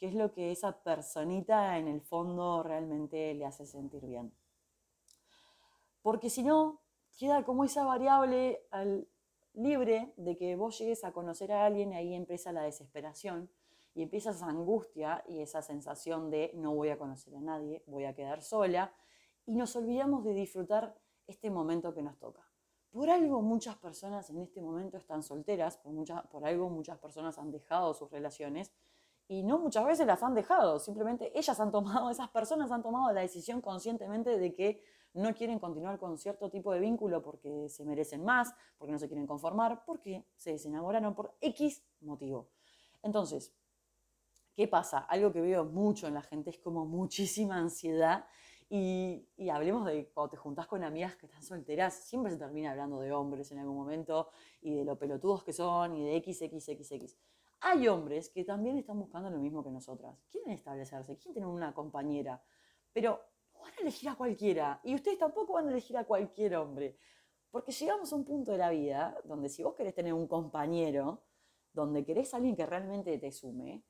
qué 0.00 0.06
es 0.06 0.14
lo 0.14 0.32
que 0.32 0.50
esa 0.50 0.82
personita 0.82 1.76
en 1.76 1.86
el 1.86 2.00
fondo 2.00 2.62
realmente 2.62 3.34
le 3.34 3.44
hace 3.44 3.66
sentir 3.66 4.06
bien. 4.06 4.32
Porque 6.00 6.30
si 6.30 6.42
no, 6.42 6.80
queda 7.18 7.44
como 7.44 7.64
esa 7.64 7.84
variable 7.84 8.66
libre 9.52 10.14
de 10.16 10.38
que 10.38 10.56
vos 10.56 10.78
llegues 10.78 11.04
a 11.04 11.12
conocer 11.12 11.52
a 11.52 11.66
alguien 11.66 11.92
y 11.92 11.96
ahí 11.96 12.14
empieza 12.14 12.50
la 12.50 12.62
desesperación 12.62 13.50
y 13.94 14.02
empieza 14.02 14.30
esa 14.30 14.46
angustia 14.46 15.22
y 15.28 15.40
esa 15.40 15.60
sensación 15.60 16.30
de 16.30 16.52
no 16.54 16.74
voy 16.74 16.88
a 16.88 16.96
conocer 16.96 17.36
a 17.36 17.40
nadie, 17.40 17.82
voy 17.86 18.06
a 18.06 18.14
quedar 18.14 18.40
sola 18.40 18.94
y 19.50 19.56
nos 19.56 19.74
olvidamos 19.74 20.22
de 20.22 20.32
disfrutar 20.32 20.96
este 21.26 21.50
momento 21.50 21.92
que 21.92 22.04
nos 22.04 22.16
toca. 22.20 22.48
Por 22.92 23.10
algo 23.10 23.42
muchas 23.42 23.76
personas 23.78 24.30
en 24.30 24.38
este 24.38 24.62
momento 24.62 24.96
están 24.96 25.24
solteras, 25.24 25.76
por, 25.76 25.92
por 26.28 26.46
algo 26.46 26.70
muchas 26.70 26.98
personas 26.98 27.36
han 27.36 27.50
dejado 27.50 27.92
sus 27.92 28.08
relaciones 28.12 28.72
y 29.26 29.42
no 29.42 29.58
muchas 29.58 29.84
veces 29.84 30.06
las 30.06 30.22
han 30.22 30.34
dejado, 30.34 30.78
simplemente 30.78 31.36
ellas 31.36 31.58
han 31.58 31.72
tomado, 31.72 32.10
esas 32.10 32.28
personas 32.28 32.70
han 32.70 32.80
tomado 32.80 33.12
la 33.12 33.22
decisión 33.22 33.60
conscientemente 33.60 34.38
de 34.38 34.54
que 34.54 34.84
no 35.14 35.34
quieren 35.34 35.58
continuar 35.58 35.98
con 35.98 36.16
cierto 36.16 36.48
tipo 36.48 36.72
de 36.72 36.78
vínculo 36.78 37.20
porque 37.20 37.68
se 37.68 37.84
merecen 37.84 38.22
más, 38.22 38.54
porque 38.78 38.92
no 38.92 39.00
se 39.00 39.08
quieren 39.08 39.26
conformar, 39.26 39.84
porque 39.84 40.24
se 40.36 40.52
desenamoraron 40.52 41.12
por 41.16 41.34
X 41.40 41.82
motivo. 42.02 42.50
Entonces, 43.02 43.52
¿qué 44.54 44.68
pasa? 44.68 45.00
Algo 45.00 45.32
que 45.32 45.40
veo 45.40 45.64
mucho 45.64 46.06
en 46.06 46.14
la 46.14 46.22
gente 46.22 46.50
es 46.50 46.58
como 46.58 46.86
muchísima 46.86 47.56
ansiedad 47.56 48.26
y, 48.72 49.28
y, 49.36 49.48
hablemos 49.48 49.84
de 49.84 50.08
cuando 50.14 50.30
te 50.30 50.36
juntás 50.36 50.68
con 50.68 50.84
amigas 50.84 51.16
que 51.16 51.26
están 51.26 51.42
solteras, 51.42 51.92
siempre 51.92 52.30
se 52.30 52.38
termina 52.38 52.70
hablando 52.70 53.00
de 53.00 53.10
hombres 53.10 53.50
en 53.50 53.58
algún 53.58 53.76
momento 53.76 54.30
y 54.60 54.76
de 54.76 54.84
lo 54.84 54.96
pelotudos 54.96 55.42
que 55.42 55.52
son 55.52 55.96
y 55.96 56.04
de 56.04 56.22
XXXX. 56.22 57.16
Hay 57.62 57.88
hombres 57.88 58.30
que 58.30 58.44
también 58.44 58.78
están 58.78 58.98
buscando 59.00 59.28
lo 59.28 59.38
mismo 59.38 59.64
que 59.64 59.70
nosotras. 59.70 60.16
Quieren 60.30 60.52
establecerse, 60.52 61.16
quieren 61.16 61.34
tener 61.34 61.48
una 61.48 61.74
compañera, 61.74 62.40
pero 62.92 63.20
no 63.52 63.60
van 63.60 63.72
a 63.76 63.80
elegir 63.82 64.08
a 64.08 64.14
cualquiera. 64.14 64.80
Y 64.84 64.94
ustedes 64.94 65.18
tampoco 65.18 65.54
van 65.54 65.66
a 65.66 65.72
elegir 65.72 65.96
a 65.98 66.04
cualquier 66.04 66.54
hombre. 66.54 66.96
Porque 67.50 67.72
llegamos 67.72 68.12
a 68.12 68.16
un 68.16 68.24
punto 68.24 68.52
de 68.52 68.58
la 68.58 68.70
vida 68.70 69.20
donde 69.24 69.48
si 69.48 69.64
vos 69.64 69.74
querés 69.74 69.94
tener 69.94 70.14
un 70.14 70.28
compañero, 70.28 71.24
donde 71.72 72.04
querés 72.04 72.32
a 72.32 72.36
alguien 72.36 72.54
que 72.54 72.64
realmente 72.64 73.18
te 73.18 73.32
sume, 73.32 73.84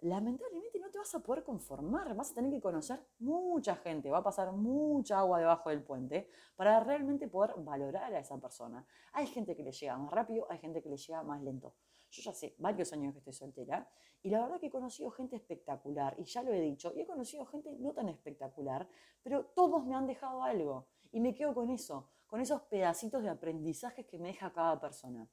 lamentablemente 0.00 0.78
no 0.78 0.90
te 0.90 0.98
vas 0.98 1.14
a 1.14 1.20
poder 1.20 1.42
conformar, 1.44 2.14
vas 2.14 2.32
a 2.32 2.34
tener 2.34 2.50
que 2.50 2.60
conocer 2.60 3.04
mucha 3.18 3.76
gente, 3.76 4.10
va 4.10 4.18
a 4.18 4.22
pasar 4.22 4.52
mucha 4.52 5.18
agua 5.18 5.38
debajo 5.38 5.70
del 5.70 5.82
puente 5.82 6.28
para 6.56 6.80
realmente 6.80 7.28
poder 7.28 7.54
valorar 7.58 8.12
a 8.12 8.18
esa 8.18 8.38
persona. 8.38 8.86
Hay 9.12 9.26
gente 9.26 9.56
que 9.56 9.62
le 9.62 9.72
llega 9.72 9.96
más 9.96 10.12
rápido, 10.12 10.46
hay 10.50 10.58
gente 10.58 10.82
que 10.82 10.88
le 10.88 10.96
llega 10.96 11.22
más 11.22 11.42
lento. 11.42 11.74
Yo 12.10 12.22
ya 12.22 12.32
sé 12.32 12.54
varios 12.58 12.92
años 12.92 13.12
que 13.12 13.18
estoy 13.18 13.32
soltera 13.32 13.88
y 14.22 14.30
la 14.30 14.40
verdad 14.42 14.60
que 14.60 14.66
he 14.66 14.70
conocido 14.70 15.10
gente 15.10 15.36
espectacular 15.36 16.14
y 16.18 16.24
ya 16.24 16.42
lo 16.42 16.52
he 16.52 16.60
dicho, 16.60 16.92
y 16.94 17.00
he 17.00 17.06
conocido 17.06 17.44
gente 17.46 17.74
no 17.78 17.92
tan 17.92 18.08
espectacular, 18.08 18.88
pero 19.22 19.46
todos 19.46 19.84
me 19.86 19.96
han 19.96 20.06
dejado 20.06 20.42
algo 20.42 20.86
y 21.10 21.20
me 21.20 21.34
quedo 21.34 21.54
con 21.54 21.70
eso, 21.70 22.10
con 22.26 22.40
esos 22.40 22.62
pedacitos 22.62 23.22
de 23.22 23.30
aprendizajes 23.30 24.06
que 24.06 24.18
me 24.18 24.28
deja 24.28 24.52
cada 24.52 24.80
persona. 24.80 25.28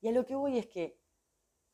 Y 0.00 0.08
a 0.08 0.12
lo 0.12 0.24
que 0.24 0.34
voy 0.34 0.58
es 0.58 0.66
que 0.66 1.00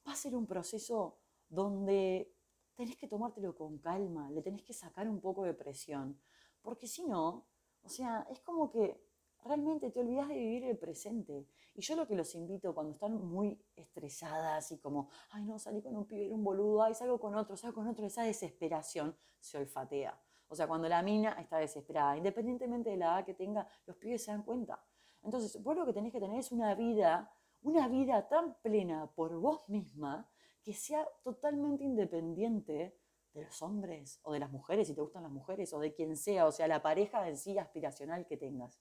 va 0.06 0.12
a 0.12 0.16
ser 0.16 0.34
un 0.36 0.46
proceso 0.46 1.19
donde 1.50 2.34
tenés 2.74 2.96
que 2.96 3.06
tomártelo 3.06 3.54
con 3.54 3.78
calma, 3.78 4.30
le 4.30 4.40
tenés 4.40 4.62
que 4.62 4.72
sacar 4.72 5.06
un 5.08 5.20
poco 5.20 5.44
de 5.44 5.52
presión, 5.52 6.18
porque 6.62 6.86
si 6.86 7.04
no, 7.04 7.46
o 7.82 7.88
sea, 7.88 8.26
es 8.30 8.40
como 8.40 8.70
que 8.70 8.98
realmente 9.44 9.90
te 9.90 10.00
olvidas 10.00 10.28
de 10.28 10.34
vivir 10.34 10.64
el 10.64 10.78
presente. 10.78 11.46
Y 11.74 11.82
yo 11.82 11.96
lo 11.96 12.06
que 12.06 12.14
los 12.14 12.34
invito 12.34 12.74
cuando 12.74 12.92
están 12.92 13.14
muy 13.14 13.62
estresadas 13.76 14.70
y 14.72 14.78
como, 14.78 15.08
ay 15.30 15.44
no, 15.44 15.58
salí 15.58 15.82
con 15.82 15.96
un 15.96 16.06
pibe, 16.06 16.30
un 16.30 16.44
boludo, 16.44 16.82
ay 16.82 16.94
salgo 16.94 17.18
con 17.18 17.34
otro, 17.34 17.56
salgo 17.56 17.76
con 17.76 17.88
otro, 17.88 18.06
esa 18.06 18.22
desesperación 18.22 19.16
se 19.38 19.58
olfatea. 19.58 20.18
O 20.48 20.54
sea, 20.54 20.66
cuando 20.66 20.88
la 20.88 21.02
mina 21.02 21.32
está 21.40 21.58
desesperada, 21.58 22.16
independientemente 22.16 22.90
de 22.90 22.96
la 22.96 23.06
edad 23.06 23.24
que 23.24 23.34
tenga, 23.34 23.66
los 23.86 23.96
pibes 23.96 24.24
se 24.24 24.32
dan 24.32 24.42
cuenta. 24.42 24.82
Entonces, 25.22 25.62
vos 25.62 25.76
lo 25.76 25.86
que 25.86 25.92
tenés 25.92 26.12
que 26.12 26.20
tener 26.20 26.38
es 26.38 26.50
una 26.50 26.74
vida, 26.74 27.32
una 27.62 27.88
vida 27.88 28.28
tan 28.28 28.54
plena 28.60 29.06
por 29.14 29.38
vos 29.38 29.68
misma, 29.68 30.28
que 30.62 30.74
sea 30.74 31.06
totalmente 31.22 31.84
independiente 31.84 32.96
de 33.32 33.44
los 33.44 33.62
hombres 33.62 34.20
o 34.22 34.32
de 34.32 34.40
las 34.40 34.50
mujeres, 34.50 34.88
si 34.88 34.94
te 34.94 35.00
gustan 35.00 35.22
las 35.22 35.32
mujeres, 35.32 35.72
o 35.72 35.78
de 35.78 35.94
quien 35.94 36.16
sea, 36.16 36.46
o 36.46 36.52
sea, 36.52 36.66
la 36.68 36.82
pareja 36.82 37.28
en 37.28 37.36
sí 37.36 37.58
aspiracional 37.58 38.26
que 38.26 38.36
tengas. 38.36 38.80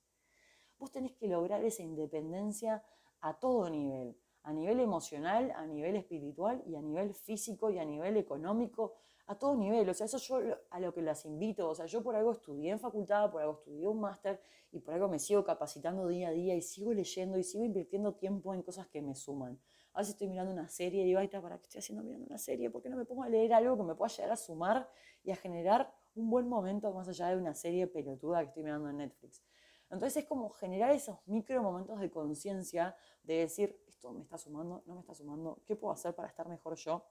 Vos 0.77 0.91
tenés 0.91 1.13
que 1.13 1.27
lograr 1.27 1.63
esa 1.63 1.83
independencia 1.83 2.83
a 3.21 3.37
todo 3.37 3.69
nivel, 3.69 4.17
a 4.43 4.53
nivel 4.53 4.79
emocional, 4.79 5.51
a 5.55 5.65
nivel 5.65 5.95
espiritual 5.95 6.63
y 6.65 6.75
a 6.75 6.81
nivel 6.81 7.13
físico 7.13 7.69
y 7.69 7.79
a 7.79 7.85
nivel 7.85 8.17
económico, 8.17 8.95
a 9.27 9.37
todo 9.37 9.55
nivel. 9.55 9.87
O 9.89 9.93
sea, 9.93 10.05
eso 10.05 10.17
yo 10.17 10.39
a 10.69 10.79
lo 10.79 10.93
que 10.93 11.01
las 11.01 11.25
invito. 11.25 11.69
O 11.69 11.75
sea, 11.75 11.85
yo 11.85 12.01
por 12.01 12.15
algo 12.15 12.31
estudié 12.31 12.71
en 12.71 12.79
facultad, 12.79 13.29
por 13.29 13.41
algo 13.41 13.59
estudié 13.59 13.87
un 13.87 13.99
máster 13.99 14.41
y 14.71 14.79
por 14.79 14.93
algo 14.93 15.09
me 15.09 15.19
sigo 15.19 15.43
capacitando 15.43 16.07
día 16.07 16.29
a 16.29 16.31
día 16.31 16.55
y 16.55 16.61
sigo 16.61 16.93
leyendo 16.93 17.37
y 17.37 17.43
sigo 17.43 17.63
invirtiendo 17.63 18.15
tiempo 18.15 18.53
en 18.53 18.63
cosas 18.63 18.87
que 18.87 19.01
me 19.01 19.15
suman. 19.15 19.59
A 19.93 19.99
veces 19.99 20.13
estoy 20.13 20.27
mirando 20.27 20.51
una 20.51 20.67
serie 20.67 21.01
y 21.01 21.05
digo, 21.05 21.19
ay, 21.19 21.27
¿para 21.27 21.57
qué 21.57 21.63
estoy 21.63 21.79
haciendo 21.79 22.03
mirando 22.03 22.25
una 22.27 22.37
serie? 22.37 22.69
¿Por 22.69 22.81
qué 22.81 22.89
no 22.89 22.97
me 22.97 23.05
pongo 23.05 23.23
a 23.23 23.29
leer 23.29 23.53
algo 23.53 23.75
que 23.77 23.83
me 23.83 23.95
pueda 23.95 24.09
llegar 24.09 24.31
a 24.31 24.35
sumar 24.35 24.89
y 25.23 25.31
a 25.31 25.35
generar 25.35 25.93
un 26.15 26.29
buen 26.29 26.47
momento 26.47 26.91
más 26.93 27.07
allá 27.07 27.29
de 27.29 27.37
una 27.37 27.53
serie 27.53 27.87
pelotuda 27.87 28.41
que 28.41 28.47
estoy 28.47 28.63
mirando 28.63 28.89
en 28.89 28.97
Netflix? 28.97 29.43
Entonces 29.89 30.23
es 30.23 30.29
como 30.29 30.49
generar 30.51 30.91
esos 30.91 31.17
micro 31.25 31.63
momentos 31.63 31.99
de 31.99 32.11
conciencia 32.11 32.95
de 33.23 33.35
decir, 33.35 33.83
esto 33.87 34.11
me 34.11 34.21
está 34.21 34.37
sumando, 34.37 34.83
no 34.85 34.93
me 34.93 35.01
está 35.01 35.15
sumando, 35.15 35.63
¿qué 35.65 35.75
puedo 35.75 35.91
hacer 35.91 36.13
para 36.13 36.27
estar 36.27 36.47
mejor 36.47 36.75
yo? 36.75 37.05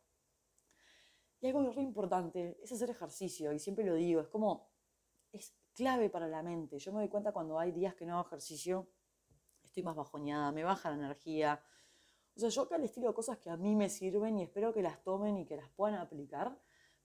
Y 1.41 1.49
algo 1.49 1.61
muy 1.61 1.85
importante 1.85 2.59
es 2.63 2.73
hacer 2.73 2.91
ejercicio, 2.91 3.53
y 3.53 3.59
siempre 3.59 3.85
lo 3.85 3.95
digo, 3.95 4.21
es 4.21 4.29
como, 4.29 4.71
es 5.33 5.55
clave 5.73 6.11
para 6.11 6.27
la 6.27 6.43
mente. 6.43 6.79
Yo 6.79 6.93
me 6.93 6.99
doy 7.01 7.09
cuenta 7.09 7.33
cuando 7.33 7.59
hay 7.59 7.73
días 7.73 7.95
que 7.95 8.07
no 8.07 8.15
hago 8.15 8.27
ejercicio, 8.27 8.89
estoy 9.63 9.83
más 9.83 9.95
bajoñada, 9.95 10.51
me 10.53 10.65
baja 10.65 10.91
la 10.91 10.97
energía. 10.97 11.63
O 12.39 12.41
sea, 12.41 12.51
yo 12.51 12.63
acá 12.63 12.79
les 12.79 12.93
tiro 12.93 13.13
cosas 13.13 13.37
que 13.39 13.51
a 13.51 13.57
mí 13.57 13.75
me 13.75 13.89
sirven 13.89 14.39
y 14.39 14.45
espero 14.45 14.73
que 14.73 14.81
las 14.81 15.03
tomen 15.03 15.39
y 15.39 15.45
que 15.45 15.57
las 15.57 15.69
puedan 15.71 15.97
aplicar, 15.97 16.57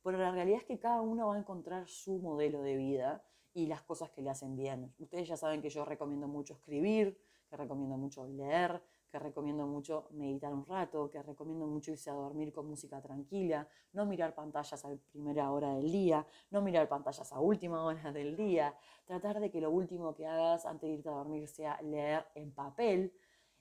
pero 0.04 0.20
la 0.20 0.30
realidad 0.30 0.60
es 0.60 0.66
que 0.66 0.78
cada 0.78 1.02
uno 1.02 1.26
va 1.26 1.36
a 1.36 1.40
encontrar 1.40 1.88
su 1.88 2.20
modelo 2.20 2.62
de 2.62 2.78
vida 2.78 3.26
y 3.52 3.66
las 3.66 3.82
cosas 3.82 4.12
que 4.12 4.22
le 4.22 4.30
hacen 4.30 4.56
bien. 4.56 4.94
Ustedes 5.00 5.28
ya 5.28 5.36
saben 5.36 5.60
que 5.60 5.72
yo 5.72 5.86
recomiendo 5.86 6.28
mucho 6.28 6.54
escribir, 6.54 7.20
que 7.50 7.58
recomiendo 7.58 7.98
mucho 7.98 8.28
leer, 8.28 8.80
que 9.10 9.18
recomiendo 9.18 9.66
mucho 9.66 10.08
meditar 10.12 10.54
un 10.54 10.68
rato, 10.68 11.10
que 11.10 11.24
recomiendo 11.24 11.66
mucho 11.66 11.90
irse 11.90 12.12
a 12.12 12.14
dormir 12.14 12.54
con 12.54 12.68
música 12.68 13.02
tranquila, 13.02 13.68
no 13.94 14.06
mirar 14.06 14.36
pantallas 14.36 14.86
a 14.86 14.96
primera 15.12 15.52
hora 15.52 15.74
del 15.74 15.92
día, 15.92 16.28
no 16.52 16.62
mirar 16.62 16.88
pantallas 16.88 17.34
a 17.34 17.40
última 17.40 17.84
hora 17.84 18.12
del 18.12 18.36
día, 18.36 18.78
tratar 19.06 19.40
de 19.40 19.50
que 19.50 19.62
lo 19.62 19.72
último 19.72 20.14
que 20.14 20.28
hagas 20.28 20.68
antes 20.68 20.88
de 20.88 20.96
irte 20.98 21.10
a 21.10 21.14
dormir 21.14 21.48
sea 21.48 21.82
leer 21.82 22.28
en 22.36 22.52
papel, 22.54 23.12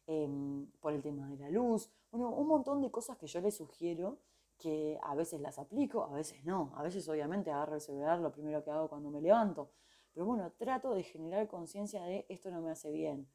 em, 0.06 0.66
por 0.80 0.92
el 0.92 1.02
tema 1.02 1.28
de 1.28 1.36
la 1.36 1.50
luz, 1.50 1.90
bueno, 2.10 2.30
un 2.30 2.48
montón 2.48 2.80
de 2.80 2.90
cosas 2.90 3.16
que 3.18 3.26
yo 3.26 3.40
les 3.40 3.56
sugiero 3.56 4.18
que 4.58 4.98
a 5.02 5.14
veces 5.14 5.40
las 5.40 5.58
aplico, 5.58 6.04
a 6.04 6.12
veces 6.12 6.44
no, 6.44 6.72
a 6.76 6.82
veces 6.82 7.08
obviamente 7.08 7.50
agarro 7.50 7.74
el 7.74 7.80
celular 7.80 8.18
lo 8.20 8.32
primero 8.32 8.62
que 8.62 8.70
hago 8.70 8.88
cuando 8.88 9.10
me 9.10 9.20
levanto, 9.20 9.70
pero 10.12 10.26
bueno, 10.26 10.52
trato 10.58 10.94
de 10.94 11.02
generar 11.02 11.48
conciencia 11.48 12.02
de 12.04 12.26
esto 12.28 12.50
no 12.50 12.60
me 12.60 12.70
hace 12.70 12.90
bien, 12.90 13.28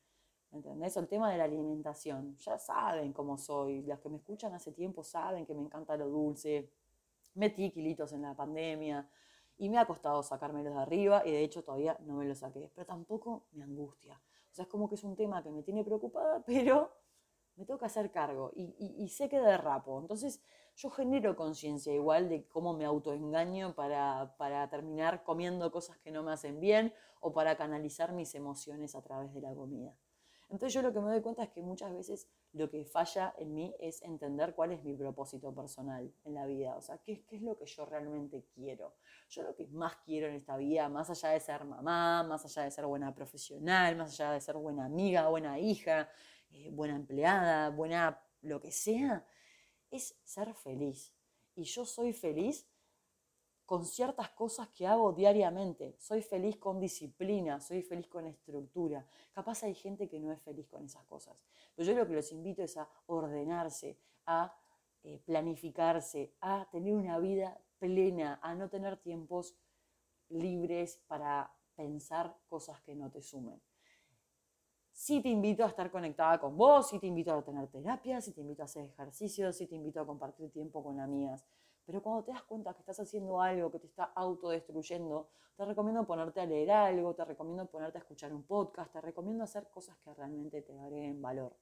¿Entendés? 0.52 0.96
El 0.98 1.08
tema 1.08 1.32
de 1.32 1.38
la 1.38 1.44
alimentación. 1.44 2.38
Ya 2.38 2.58
saben 2.58 3.14
cómo 3.14 3.38
soy. 3.38 3.82
Las 3.84 4.00
que 4.00 4.10
me 4.10 4.18
escuchan 4.18 4.54
hace 4.54 4.72
tiempo 4.72 5.04
saben 5.04 5.46
que 5.46 5.54
me 5.54 5.62
encanta 5.62 5.98
lo 5.98 6.08
dulce. 6.08 6.72
Metí 7.36 7.72
kilitos 7.72 8.14
en 8.14 8.24
la 8.24 8.34
pandemia 8.34 9.10
y 9.58 9.70
me 9.70 9.78
ha 9.78 9.86
costado 9.86 10.24
sacármelos 10.24 10.74
de 10.74 10.80
arriba 10.80 11.24
y 11.26 11.32
de 11.32 11.44
hecho 11.44 11.64
todavía 11.64 11.98
no 12.02 12.16
me 12.16 12.26
los 12.26 12.40
saqué. 12.40 12.72
Pero 12.74 12.86
tampoco 12.86 13.48
me 13.52 13.64
angustia. 13.64 14.20
Sea, 14.58 14.64
es 14.64 14.70
como 14.70 14.90
que 14.90 14.96
es 14.96 15.04
un 15.04 15.16
tema 15.16 15.44
que 15.44 15.52
me 15.52 15.62
tiene 15.62 15.84
preocupada, 15.84 16.44
pero 16.48 16.92
me 17.56 17.66
tengo 17.66 17.80
que 17.80 17.86
hacer 17.86 18.12
cargo 18.12 18.52
y, 18.56 18.76
y 18.98 19.10
sé 19.10 19.30
que 19.30 19.40
derrapo. 19.40 20.00
Entonces 20.00 20.42
yo 20.76 20.90
genero 20.90 21.36
conciencia 21.36 21.94
igual 21.94 22.28
de 22.28 22.48
cómo 22.48 22.74
me 22.74 22.86
autoengaño 22.86 23.76
para, 23.76 24.36
para 24.38 24.68
terminar 24.70 25.24
comiendo 25.24 25.72
cosas 25.72 25.98
que 26.00 26.12
no 26.12 26.24
me 26.24 26.32
hacen 26.32 26.60
bien 26.60 26.92
o 27.20 27.34
para 27.34 27.56
canalizar 27.56 28.14
mis 28.14 28.34
emociones 28.34 28.96
a 28.96 29.04
través 29.04 29.32
de 29.34 29.42
la 29.42 29.54
comida. 29.54 29.96
Entonces 30.50 30.74
yo 30.74 30.82
lo 30.82 30.94
que 30.94 31.00
me 31.02 31.10
doy 31.10 31.22
cuenta 31.22 31.44
es 31.44 31.50
que 31.50 31.62
muchas 31.62 31.92
veces 31.94 32.28
lo 32.54 32.70
que 32.70 32.86
falla 32.86 33.34
en 33.38 33.54
mí 33.54 33.76
es 33.80 34.02
entender 34.02 34.56
cuál 34.56 34.72
es 34.72 34.84
mi 34.84 34.96
propósito 34.96 35.54
personal 35.54 36.14
en 36.24 36.34
la 36.34 36.46
vida, 36.46 36.76
o 36.78 36.82
sea, 36.82 36.98
qué, 37.00 37.26
qué 37.26 37.36
es 37.36 37.42
lo 37.42 37.58
que 37.58 37.66
yo 37.66 37.86
realmente 37.86 38.46
quiero. 38.54 38.96
Yo 39.30 39.44
lo 39.44 39.54
que 39.56 39.68
más 39.68 39.98
quiero 39.98 40.28
en 40.28 40.36
esta 40.36 40.56
vida, 40.56 40.88
más 40.88 41.10
allá 41.10 41.30
de 41.30 41.40
ser 41.42 41.66
mamá, 41.66 42.24
más 42.24 42.46
allá 42.46 42.64
de 42.64 42.72
ser 42.72 42.86
buena 42.86 43.14
profesional, 43.14 43.98
más 43.98 44.14
allá 44.14 44.32
de 44.32 44.42
ser 44.42 44.56
buena 44.56 44.86
amiga, 44.86 45.28
buena 45.28 45.60
hija, 45.60 46.10
eh, 46.52 46.70
buena 46.72 46.96
empleada, 46.96 47.70
buena 47.70 48.24
lo 48.42 48.62
que 48.62 48.72
sea, 48.72 49.26
es 49.92 50.18
ser 50.24 50.54
feliz. 50.54 51.14
Y 51.56 51.64
yo 51.64 51.86
soy 51.86 52.14
feliz 52.14 52.68
con 53.68 53.86
ciertas 53.86 54.30
cosas 54.30 54.70
que 54.70 54.88
hago 54.88 55.12
diariamente. 55.12 55.98
Soy 56.00 56.22
feliz 56.22 56.56
con 56.56 56.80
disciplina, 56.80 57.60
soy 57.60 57.84
feliz 57.84 58.08
con 58.08 58.26
estructura. 58.26 59.06
Capaz 59.34 59.62
hay 59.64 59.76
gente 59.76 60.08
que 60.08 60.22
no 60.22 60.32
es 60.32 60.42
feliz 60.42 60.66
con 60.70 60.86
esas 60.86 61.04
cosas. 61.04 61.38
Pero 61.76 61.92
yo 61.92 62.00
lo 62.00 62.08
que 62.08 62.14
los 62.14 62.32
invito 62.32 62.64
es 62.64 62.78
a 62.78 62.88
ordenarse, 63.08 64.00
a 64.26 64.58
eh, 65.04 65.20
planificarse, 65.26 66.34
a 66.40 66.66
tener 66.72 66.94
una 66.94 67.20
vida 67.20 67.60
plena, 67.78 68.40
a 68.42 68.56
no 68.56 68.70
tener 68.70 68.96
tiempos 68.96 69.58
libres 70.30 71.04
para 71.06 71.54
pensar 71.76 72.38
cosas 72.48 72.82
que 72.82 72.96
no 72.96 73.12
te 73.12 73.22
sumen. 73.22 73.62
Sí 74.94 75.22
te 75.22 75.28
invito 75.28 75.66
a 75.66 75.68
estar 75.68 75.92
conectada 75.92 76.40
con 76.40 76.56
vos, 76.56 76.90
sí 76.90 77.00
te 77.00 77.08
invito 77.08 77.34
a 77.34 77.44
tener 77.44 77.68
terapia, 77.68 78.22
sí 78.22 78.32
te 78.32 78.40
invito 78.40 78.62
a 78.62 78.66
hacer 78.66 78.86
ejercicios, 78.86 79.58
sí 79.58 79.68
te 79.68 79.76
invito 79.76 80.00
a 80.00 80.06
compartir 80.06 80.52
tiempo 80.52 80.82
con 80.82 81.02
amigas. 81.02 81.46
Pero 81.88 82.04
cuando 82.04 82.22
te 82.26 82.34
das 82.34 82.44
cuenta 82.44 82.74
que 82.74 82.82
estás 82.82 83.00
haciendo 83.00 83.40
algo 83.42 83.72
que 83.72 83.80
te 83.80 83.88
está 83.88 84.04
autodestruyendo, 84.04 85.30
te 85.56 85.64
recomiendo 85.64 86.06
ponerte 86.06 86.42
a 86.42 86.46
leer 86.46 86.70
algo, 86.70 87.16
te 87.16 87.24
recomiendo 87.24 87.66
ponerte 87.66 87.98
a 87.98 88.02
escuchar 88.02 88.34
un 88.34 88.44
podcast, 88.44 88.92
te 88.92 89.00
recomiendo 89.00 89.46
hacer 89.46 89.70
cosas 89.70 89.98
que 90.04 90.14
realmente 90.14 90.62
te 90.62 90.78
agreguen 90.78 91.22
valor. 91.22 91.56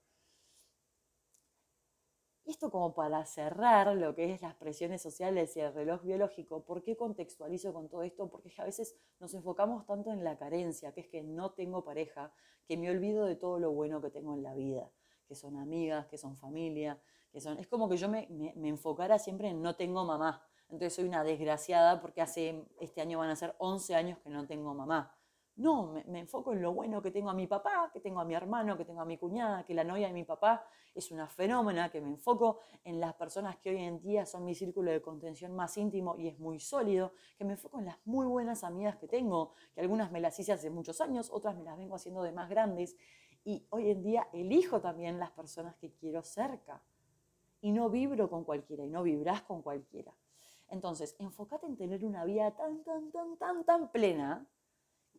Y 2.44 2.50
esto 2.50 2.72
como 2.72 2.96
para 2.96 3.24
cerrar 3.26 3.96
lo 3.96 4.16
que 4.16 4.34
es 4.34 4.42
las 4.42 4.56
presiones 4.56 5.04
sociales 5.04 5.56
y 5.58 5.60
el 5.60 5.72
reloj 5.74 6.02
biológico, 6.02 6.64
¿por 6.64 6.82
qué 6.82 6.98
contextualizo 6.98 7.72
con 7.72 7.88
todo 7.88 8.02
esto? 8.02 8.28
Porque 8.28 8.52
a 8.58 8.66
veces 8.66 8.96
nos 9.20 9.32
enfocamos 9.36 9.86
tanto 9.86 10.12
en 10.12 10.24
la 10.24 10.40
carencia, 10.40 10.92
que 10.92 11.02
es 11.02 11.08
que 11.08 11.22
no 11.22 11.52
tengo 11.52 11.84
pareja, 11.84 12.34
que 12.68 12.78
me 12.78 12.90
olvido 12.90 13.26
de 13.26 13.36
todo 13.36 13.60
lo 13.60 13.72
bueno 13.72 14.02
que 14.02 14.10
tengo 14.10 14.34
en 14.34 14.42
la 14.42 14.56
vida, 14.56 14.92
que 15.28 15.36
son 15.36 15.56
amigas, 15.56 16.08
que 16.08 16.18
son 16.18 16.36
familia, 16.36 17.00
es 17.36 17.68
como 17.68 17.90
que 17.90 17.98
yo 17.98 18.08
me, 18.10 18.28
enfocara 18.64 19.20
siempre 19.20 19.50
en 19.50 19.62
no 19.62 19.76
tengo 19.76 20.06
mamá. 20.06 20.42
Entonces 20.70 20.96
soy 20.96 21.06
una 21.06 21.24
desgraciada 21.24 22.02
porque 22.02 22.22
hace, 22.22 22.66
este 22.80 23.02
año 23.02 23.20
van 23.20 23.30
a 23.30 23.36
ser 23.36 23.56
11 23.60 23.96
años 23.96 24.20
que 24.20 24.30
no 24.30 24.48
tengo 24.48 24.74
mamá. 24.74 25.14
No, 25.58 25.94
me, 26.08 26.20
enfoco 26.20 26.54
en 26.54 26.62
lo 26.62 26.74
bueno 26.74 27.02
que 27.02 27.12
tengo 27.12 27.30
a 27.30 27.34
mi 27.34 27.48
papá, 27.48 27.90
que 27.94 28.02
tengo 28.02 28.20
a 28.20 28.26
mi 28.26 28.34
hermano, 28.34 28.78
que 28.78 28.84
tengo 28.84 29.02
a 29.02 29.06
mi 29.06 29.18
cuñada, 29.18 29.64
que 29.64 29.74
la 29.74 29.84
novia 29.86 30.08
de 30.08 30.14
mi 30.14 30.26
papá 30.26 30.66
es 30.94 31.12
una 31.12 31.28
fenómena, 31.28 31.90
que 31.90 32.02
me 32.02 32.10
enfoco 32.10 32.60
en 32.84 33.00
las 33.00 33.14
personas 33.14 33.58
que 33.58 33.70
hoy 33.70 33.82
en 33.82 34.02
día 34.02 34.26
son 34.26 34.44
mi 34.44 34.54
círculo 34.54 34.92
de 34.92 35.02
contención 35.02 35.54
más 35.56 35.78
íntimo 35.78 36.18
y 36.18 36.28
es 36.28 36.40
muy 36.40 36.60
sólido, 36.60 37.14
que 37.38 37.46
me 37.46 37.54
enfoco 37.54 37.80
en 37.80 37.86
las 37.86 37.98
muy 38.06 38.26
buenas 38.26 38.66
amigas 38.66 38.98
que 38.98 39.08
tengo, 39.08 39.54
que 39.74 39.82
algunas 39.82 40.12
me 40.12 40.20
las 40.20 40.38
hice 40.40 40.52
hace 40.52 40.70
muchos 40.70 41.00
años, 41.00 41.30
otras 41.32 41.56
me 41.56 41.64
las 41.64 41.78
vengo 41.78 41.96
haciendo 41.96 42.22
de 42.24 42.34
más 42.34 42.50
grandes 42.50 42.98
y 43.46 43.66
hoy 43.70 43.92
en 43.92 44.04
día 44.04 44.28
elijo 44.34 44.82
también 44.82 45.20
las 45.20 45.32
personas 45.32 45.76
que 45.76 45.94
quiero 45.94 46.22
cerca 46.22 46.82
y 47.66 47.72
no 47.72 47.90
vibro 47.90 48.30
con 48.30 48.44
cualquiera 48.44 48.86
y 48.86 48.90
no 48.90 49.02
vibras 49.02 49.42
con 49.42 49.64
cualquiera. 49.64 50.14
Entonces, 50.70 51.16
enfócate 51.18 51.66
en 51.66 51.76
tener 51.76 52.06
una 52.06 52.24
vida 52.24 52.56
tan, 52.56 52.84
tan, 52.84 53.12
tan, 53.12 53.38
tan, 53.38 53.66
tan 53.66 53.92
plena 53.92 54.48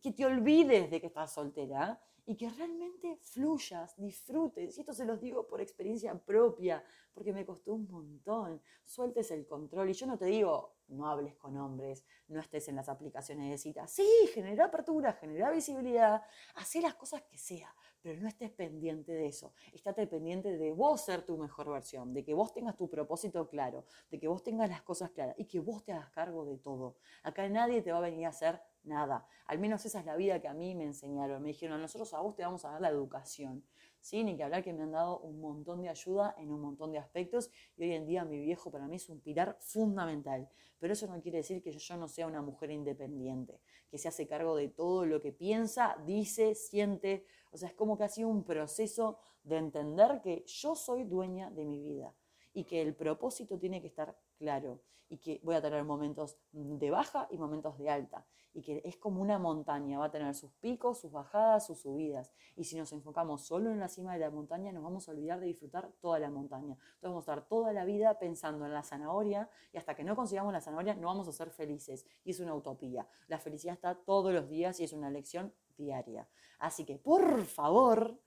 que 0.01 0.13
te 0.13 0.25
olvides 0.25 0.89
de 0.89 1.01
que 1.01 1.07
estás 1.07 1.33
soltera 1.33 2.01
y 2.25 2.37
que 2.37 2.49
realmente 2.49 3.17
fluyas, 3.17 3.97
disfrutes. 3.97 4.77
Y 4.77 4.79
esto 4.79 4.93
se 4.93 5.03
los 5.03 5.19
digo 5.19 5.45
por 5.45 5.59
experiencia 5.59 6.17
propia, 6.17 6.81
porque 7.13 7.33
me 7.33 7.45
costó 7.45 7.73
un 7.73 7.89
montón. 7.89 8.61
Sueltes 8.85 9.29
el 9.31 9.45
control. 9.45 9.89
Y 9.89 9.93
yo 9.93 10.07
no 10.07 10.17
te 10.17 10.25
digo, 10.27 10.77
no 10.87 11.09
hables 11.09 11.35
con 11.35 11.57
hombres, 11.57 12.05
no 12.29 12.39
estés 12.39 12.69
en 12.69 12.77
las 12.77 12.87
aplicaciones 12.87 13.49
de 13.49 13.57
citas. 13.57 13.91
Sí, 13.91 14.07
genera 14.33 14.65
apertura, 14.65 15.11
genera 15.11 15.51
visibilidad, 15.51 16.21
hace 16.55 16.79
las 16.79 16.95
cosas 16.95 17.23
que 17.23 17.37
sea, 17.37 17.75
pero 18.01 18.19
no 18.21 18.27
estés 18.27 18.51
pendiente 18.51 19.11
de 19.11 19.27
eso. 19.27 19.53
Estate 19.73 20.07
pendiente 20.07 20.57
de 20.57 20.71
vos 20.71 21.01
ser 21.01 21.23
tu 21.23 21.37
mejor 21.37 21.69
versión, 21.69 22.13
de 22.13 22.23
que 22.23 22.33
vos 22.33 22.53
tengas 22.53 22.75
tu 22.75 22.89
propósito 22.89 23.47
claro, 23.49 23.85
de 24.09 24.19
que 24.19 24.27
vos 24.27 24.43
tengas 24.43 24.69
las 24.69 24.81
cosas 24.81 25.11
claras 25.11 25.35
y 25.37 25.45
que 25.45 25.59
vos 25.59 25.83
te 25.83 25.91
hagas 25.91 26.09
cargo 26.09 26.45
de 26.45 26.57
todo. 26.57 26.97
Acá 27.23 27.47
nadie 27.49 27.81
te 27.81 27.91
va 27.91 27.99
a 27.99 28.01
venir 28.01 28.25
a 28.25 28.29
hacer 28.29 28.61
nada. 28.83 29.27
Al 29.45 29.59
menos 29.59 29.85
esa 29.85 29.99
es 29.99 30.05
la 30.05 30.15
vida 30.15 30.41
que 30.41 30.47
a 30.47 30.53
mí 30.53 30.73
me 30.75 30.85
enseñaron. 30.85 31.41
Me 31.41 31.49
dijeron, 31.49 31.81
nosotros 31.81 32.13
a 32.13 32.21
vos 32.21 32.35
te 32.35 32.43
vamos 32.43 32.65
a 32.65 32.71
dar 32.71 32.81
la 32.81 32.89
educación. 32.89 33.63
¿Sí? 33.99 34.23
Ni 34.23 34.37
que 34.37 34.43
hablar 34.43 34.63
que 34.63 34.71
me 34.73 34.83
han 34.83 34.91
dado 34.91 35.19
un 35.19 35.41
montón 35.41 35.81
de 35.81 35.89
ayuda 35.89 36.33
en 36.37 36.51
un 36.51 36.61
montón 36.61 36.91
de 36.91 36.97
aspectos 36.97 37.51
y 37.75 37.83
hoy 37.83 37.93
en 37.93 38.05
día 38.05 38.23
mi 38.23 38.39
viejo 38.39 38.71
para 38.71 38.87
mí 38.87 38.95
es 38.95 39.09
un 39.09 39.19
pilar 39.19 39.57
fundamental. 39.59 40.47
Pero 40.79 40.93
eso 40.93 41.07
no 41.07 41.21
quiere 41.21 41.39
decir 41.39 41.61
que 41.61 41.71
yo 41.71 41.97
no 41.97 42.07
sea 42.07 42.27
una 42.27 42.41
mujer 42.41 42.71
independiente, 42.71 43.59
que 43.89 43.97
se 43.97 44.07
hace 44.07 44.27
cargo 44.27 44.55
de 44.55 44.69
todo 44.69 45.05
lo 45.05 45.21
que 45.21 45.33
piensa, 45.33 45.97
dice, 46.05 46.55
siente. 46.55 47.25
O 47.57 47.59
sea, 47.59 47.69
es 47.69 47.75
como 47.75 47.97
que 47.97 48.03
ha 48.03 48.07
sido 48.07 48.29
un 48.29 48.43
proceso 48.43 49.17
de 49.41 49.57
entender 49.57 50.21
que 50.21 50.43
yo 50.45 50.75
soy 50.75 51.05
dueña 51.05 51.49
de 51.49 51.65
mi 51.65 51.81
vida 51.81 52.13
y 52.57 52.63
que 52.63 52.81
el 52.81 52.95
propósito 52.95 53.59
tiene 53.59 53.79
que 53.81 53.85
estar 53.85 54.17
claro 54.35 54.81
y 55.09 55.19
que 55.19 55.39
voy 55.43 55.53
a 55.53 55.61
tener 55.61 55.83
momentos 55.83 56.39
de 56.51 56.89
baja 56.89 57.27
y 57.29 57.37
momentos 57.37 57.77
de 57.77 57.87
alta 57.87 58.25
y 58.51 58.63
que 58.63 58.81
es 58.83 58.97
como 58.97 59.21
una 59.21 59.37
montaña, 59.37 59.99
va 59.99 60.05
a 60.05 60.11
tener 60.11 60.33
sus 60.33 60.51
picos, 60.53 60.97
sus 60.97 61.11
bajadas, 61.11 61.67
sus 61.67 61.79
subidas. 61.79 62.33
Y 62.55 62.63
si 62.63 62.75
nos 62.75 62.91
enfocamos 62.91 63.45
solo 63.45 63.71
en 63.71 63.79
la 63.79 63.87
cima 63.87 64.13
de 64.13 64.19
la 64.19 64.31
montaña, 64.31 64.71
nos 64.71 64.81
vamos 64.81 65.07
a 65.07 65.11
olvidar 65.11 65.39
de 65.39 65.45
disfrutar 65.45 65.91
toda 66.01 66.17
la 66.17 66.31
montaña. 66.31 66.73
Entonces 66.73 67.01
vamos 67.03 67.27
a 67.27 67.31
estar 67.31 67.47
toda 67.47 67.71
la 67.73 67.85
vida 67.85 68.17
pensando 68.17 68.65
en 68.65 68.73
la 68.73 68.81
zanahoria 68.81 69.47
y 69.71 69.77
hasta 69.77 69.93
que 69.93 70.03
no 70.03 70.15
consigamos 70.15 70.51
la 70.51 70.61
zanahoria 70.61 70.95
no 70.95 71.05
vamos 71.05 71.27
a 71.27 71.33
ser 71.33 71.51
felices. 71.51 72.07
Y 72.23 72.31
es 72.31 72.39
una 72.39 72.55
utopía. 72.55 73.07
La 73.27 73.37
felicidad 73.37 73.75
está 73.75 73.93
todos 73.93 74.33
los 74.33 74.49
días 74.49 74.79
y 74.79 74.85
es 74.85 74.93
una 74.93 75.11
lección 75.11 75.53
diaria. 75.77 76.27
Así 76.57 76.83
que, 76.83 76.97
por 76.97 77.45
favor, 77.45 78.19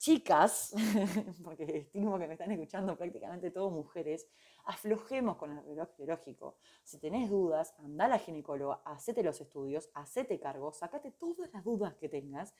chicas, 0.00 0.72
porque 1.44 1.64
estimo 1.76 2.18
que 2.18 2.26
me 2.26 2.32
están 2.32 2.50
escuchando 2.50 2.96
prácticamente 2.96 3.50
todas 3.50 3.70
mujeres, 3.70 4.26
aflojemos 4.64 5.36
con 5.36 5.50
el 5.52 5.62
reloj 5.62 5.90
biológico. 5.98 6.56
Si 6.82 6.98
tenés 6.98 7.28
dudas, 7.28 7.74
anda 7.78 8.06
a 8.06 8.08
la 8.08 8.18
ginecóloga, 8.18 8.80
hacete 8.86 9.22
los 9.22 9.38
estudios, 9.42 9.90
hacete 9.92 10.40
cargo, 10.40 10.72
sacate 10.72 11.10
todas 11.10 11.52
las 11.52 11.62
dudas 11.62 11.94
que 11.96 12.08
tengas. 12.08 12.54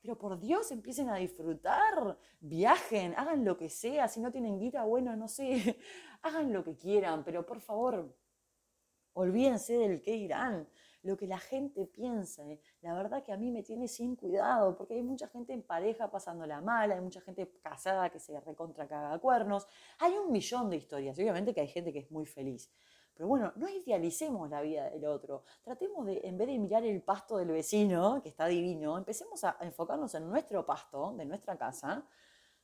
Pero 0.00 0.16
por 0.16 0.40
Dios, 0.40 0.70
empiecen 0.70 1.10
a 1.10 1.16
disfrutar, 1.16 2.18
viajen, 2.40 3.12
hagan 3.14 3.44
lo 3.44 3.58
que 3.58 3.68
sea, 3.68 4.08
si 4.08 4.18
no 4.20 4.32
tienen 4.32 4.58
guita, 4.58 4.82
bueno, 4.84 5.14
no 5.16 5.28
sé, 5.28 5.76
hagan 6.22 6.50
lo 6.50 6.64
que 6.64 6.78
quieran, 6.78 7.22
pero 7.24 7.44
por 7.44 7.60
favor, 7.60 8.16
olvídense 9.12 9.74
del 9.74 10.00
que 10.00 10.16
irán 10.16 10.66
lo 11.02 11.16
que 11.16 11.26
la 11.26 11.38
gente 11.38 11.86
piensa. 11.86 12.46
¿eh? 12.48 12.60
La 12.82 12.94
verdad 12.94 13.22
que 13.22 13.32
a 13.32 13.36
mí 13.36 13.50
me 13.50 13.62
tiene 13.62 13.88
sin 13.88 14.16
cuidado, 14.16 14.76
porque 14.76 14.94
hay 14.94 15.02
mucha 15.02 15.28
gente 15.28 15.52
en 15.52 15.62
pareja 15.62 16.10
pasándola 16.10 16.60
mal, 16.60 16.92
hay 16.92 17.00
mucha 17.00 17.20
gente 17.20 17.50
casada 17.62 18.10
que 18.10 18.18
se 18.18 18.38
recontra 18.40 18.86
caga 18.86 19.18
cuernos, 19.18 19.66
hay 19.98 20.12
un 20.14 20.32
millón 20.32 20.70
de 20.70 20.76
historias, 20.76 21.18
obviamente 21.18 21.54
que 21.54 21.60
hay 21.60 21.68
gente 21.68 21.92
que 21.92 22.00
es 22.00 22.10
muy 22.10 22.26
feliz. 22.26 22.70
Pero 23.14 23.28
bueno, 23.28 23.52
no 23.56 23.68
idealicemos 23.68 24.48
la 24.48 24.62
vida 24.62 24.88
del 24.88 25.04
otro. 25.04 25.44
Tratemos 25.62 26.06
de, 26.06 26.22
en 26.24 26.38
vez 26.38 26.46
de 26.46 26.58
mirar 26.58 26.84
el 26.84 27.02
pasto 27.02 27.36
del 27.36 27.48
vecino, 27.48 28.22
que 28.22 28.30
está 28.30 28.46
divino, 28.46 28.96
empecemos 28.96 29.44
a 29.44 29.58
enfocarnos 29.60 30.14
en 30.14 30.26
nuestro 30.26 30.64
pasto, 30.64 31.12
de 31.16 31.26
nuestra 31.26 31.58
casa, 31.58 32.06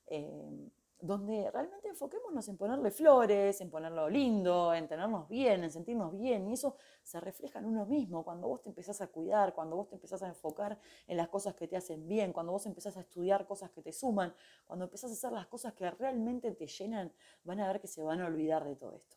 eh, 0.07 0.71
donde 1.01 1.51
realmente 1.51 1.89
enfoquémonos 1.89 2.49
en 2.49 2.57
ponerle 2.57 2.91
flores, 2.91 3.61
en 3.61 3.71
ponerlo 3.71 4.09
lindo, 4.09 4.73
en 4.75 4.89
tenernos 4.89 5.29
bien, 5.29 5.65
en 5.65 5.71
sentirnos 5.71 6.17
bien, 6.17 6.49
y 6.49 6.55
eso 6.55 6.77
se 7.03 7.21
refleja 7.21 7.59
en 7.59 7.67
uno 7.67 7.87
mismo, 7.87 8.25
cuando 8.25 8.49
vos 8.49 8.63
te 8.63 8.71
empezás 8.71 9.01
a 9.01 9.09
cuidar, 9.09 9.55
cuando 9.55 9.77
vos 9.77 9.89
te 9.89 9.97
empezás 9.97 10.23
a 10.23 10.29
enfocar 10.29 10.79
en 11.07 11.17
las 11.17 11.29
cosas 11.29 11.55
que 11.55 11.69
te 11.69 11.77
hacen 11.77 12.09
bien, 12.09 12.33
cuando 12.33 12.53
vos 12.53 12.67
empezás 12.67 12.97
a 12.97 13.01
estudiar 13.01 13.47
cosas 13.47 13.71
que 13.71 13.83
te 13.83 13.93
suman, 13.93 14.35
cuando 14.67 14.87
empezás 14.87 15.11
a 15.11 15.15
hacer 15.15 15.33
las 15.33 15.47
cosas 15.47 15.75
que 15.75 15.91
realmente 15.91 16.51
te 16.53 16.67
llenan, 16.67 17.13
van 17.45 17.61
a 17.61 17.69
ver 17.69 17.81
que 17.81 17.89
se 17.89 18.03
van 18.03 18.21
a 18.21 18.27
olvidar 18.27 18.65
de 18.65 18.77
todo 18.77 18.97
esto. 18.97 19.17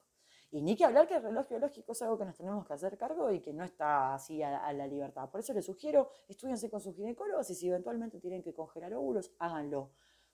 Y 0.52 0.64
ni 0.64 0.76
que 0.76 0.84
hablar 0.84 1.08
que 1.08 1.16
el 1.16 1.22
reloj 1.22 1.48
biológico 1.48 1.92
es 1.92 2.02
algo 2.02 2.18
que 2.18 2.26
nos 2.26 2.36
tenemos 2.36 2.66
que 2.66 2.74
hacer 2.74 2.98
cargo 2.98 3.32
y 3.32 3.40
que 3.40 3.54
no 3.54 3.64
está 3.64 4.16
así 4.16 4.42
a, 4.42 4.66
a 4.66 4.74
la 4.74 4.88
libertad. 4.88 5.30
Por 5.30 5.42
eso 5.42 5.54
les 5.54 5.64
sugiero, 5.64 6.10
estudiense 6.28 6.72
con 6.72 6.82
sus 6.82 6.96
ginecólogos 6.96 7.52
y 7.52 7.56
si 7.56 7.68
eventualmente 7.68 8.20
tienen 8.20 8.42
que 8.42 8.52
congelar 8.52 8.96
óvulos, 8.96 9.32
háganlo 9.38 9.92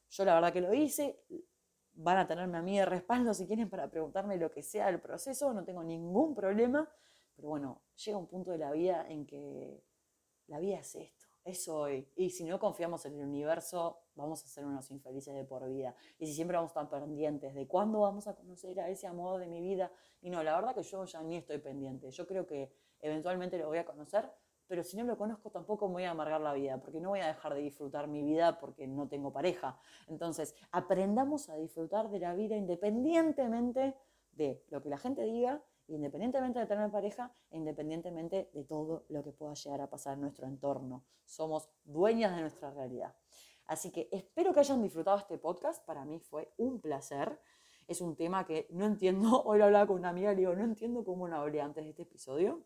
yo 0.09 0.25
la 0.25 0.35
verdad 0.35 0.53
que 0.53 0.61
lo 0.61 0.73
hice, 0.73 1.23
van 1.93 2.17
a 2.17 2.27
tenerme 2.27 2.57
a 2.57 2.61
mí 2.61 2.77
de 2.77 2.85
respaldo 2.85 3.33
si 3.33 3.47
quieren 3.47 3.69
para 3.69 3.89
preguntarme 3.89 4.37
lo 4.37 4.51
que 4.51 4.61
sea 4.61 4.87
del 4.87 4.99
proceso, 4.99 5.53
no 5.53 5.63
tengo 5.63 5.83
ningún 5.83 6.35
problema, 6.35 6.89
pero 7.35 7.49
bueno, 7.49 7.81
llega 8.03 8.17
un 8.17 8.27
punto 8.27 8.51
de 8.51 8.57
la 8.57 8.71
vida 8.71 9.05
en 9.07 9.25
que 9.25 9.83
la 10.47 10.59
vida 10.59 10.79
es 10.79 10.95
esto, 10.95 11.25
es 11.43 11.67
hoy, 11.67 12.11
y 12.15 12.29
si 12.29 12.43
no 12.43 12.59
confiamos 12.59 13.05
en 13.05 13.15
el 13.15 13.25
universo, 13.25 14.01
vamos 14.15 14.43
a 14.43 14.47
ser 14.47 14.65
unos 14.65 14.89
infelices 14.91 15.33
de 15.33 15.43
por 15.43 15.67
vida, 15.67 15.95
y 16.17 16.27
si 16.27 16.33
siempre 16.33 16.57
vamos 16.57 16.71
estar 16.71 16.89
pendientes 16.89 17.53
de 17.53 17.67
cuándo 17.67 18.01
vamos 18.01 18.27
a 18.27 18.35
conocer 18.35 18.79
a 18.79 18.89
ese 18.89 19.07
amor 19.07 19.39
de 19.39 19.47
mi 19.47 19.61
vida, 19.61 19.91
y 20.21 20.29
no, 20.29 20.43
la 20.43 20.55
verdad 20.55 20.75
que 20.75 20.83
yo 20.83 21.05
ya 21.05 21.21
ni 21.23 21.37
estoy 21.37 21.59
pendiente, 21.59 22.11
yo 22.11 22.27
creo 22.27 22.45
que 22.45 22.73
eventualmente 22.99 23.57
lo 23.57 23.67
voy 23.67 23.77
a 23.77 23.85
conocer, 23.85 24.29
pero 24.67 24.83
si 24.83 24.97
no 24.97 25.03
lo 25.03 25.17
conozco 25.17 25.51
tampoco 25.51 25.87
me 25.87 25.93
voy 25.93 26.03
a 26.03 26.11
amargar 26.11 26.41
la 26.41 26.53
vida, 26.53 26.79
porque 26.79 26.99
no 26.99 27.09
voy 27.09 27.19
a 27.19 27.27
dejar 27.27 27.53
de 27.53 27.61
disfrutar 27.61 28.07
mi 28.07 28.23
vida 28.23 28.59
porque 28.59 28.87
no 28.87 29.07
tengo 29.07 29.31
pareja. 29.31 29.79
Entonces, 30.07 30.55
aprendamos 30.71 31.49
a 31.49 31.55
disfrutar 31.55 32.09
de 32.09 32.19
la 32.19 32.33
vida 32.33 32.55
independientemente 32.55 33.95
de 34.31 34.63
lo 34.69 34.81
que 34.81 34.89
la 34.89 34.97
gente 34.97 35.23
diga, 35.23 35.63
independientemente 35.87 36.59
de 36.59 36.65
tener 36.65 36.91
pareja, 36.91 37.33
e 37.49 37.57
independientemente 37.57 38.49
de 38.53 38.63
todo 38.63 39.05
lo 39.09 39.23
que 39.23 39.31
pueda 39.31 39.53
llegar 39.53 39.81
a 39.81 39.89
pasar 39.89 40.15
en 40.15 40.21
nuestro 40.21 40.47
entorno. 40.47 41.05
Somos 41.25 41.69
dueñas 41.83 42.35
de 42.35 42.41
nuestra 42.41 42.71
realidad. 42.71 43.15
Así 43.65 43.91
que 43.91 44.09
espero 44.11 44.53
que 44.53 44.59
hayan 44.59 44.81
disfrutado 44.81 45.17
este 45.17 45.37
podcast. 45.37 45.83
Para 45.85 46.05
mí 46.05 46.19
fue 46.19 46.53
un 46.57 46.79
placer. 46.79 47.39
Es 47.87 48.01
un 48.01 48.15
tema 48.15 48.45
que 48.45 48.67
no 48.71 48.85
entiendo. 48.85 49.41
Hoy 49.45 49.59
lo 49.59 49.65
hablaba 49.65 49.87
con 49.87 49.97
una 49.97 50.09
amiga 50.09 50.33
y 50.33 50.35
digo, 50.35 50.53
no 50.53 50.63
entiendo 50.63 51.03
cómo 51.03 51.27
no 51.27 51.37
hablé 51.37 51.61
antes 51.61 51.83
de 51.83 51.91
este 51.91 52.03
episodio 52.03 52.63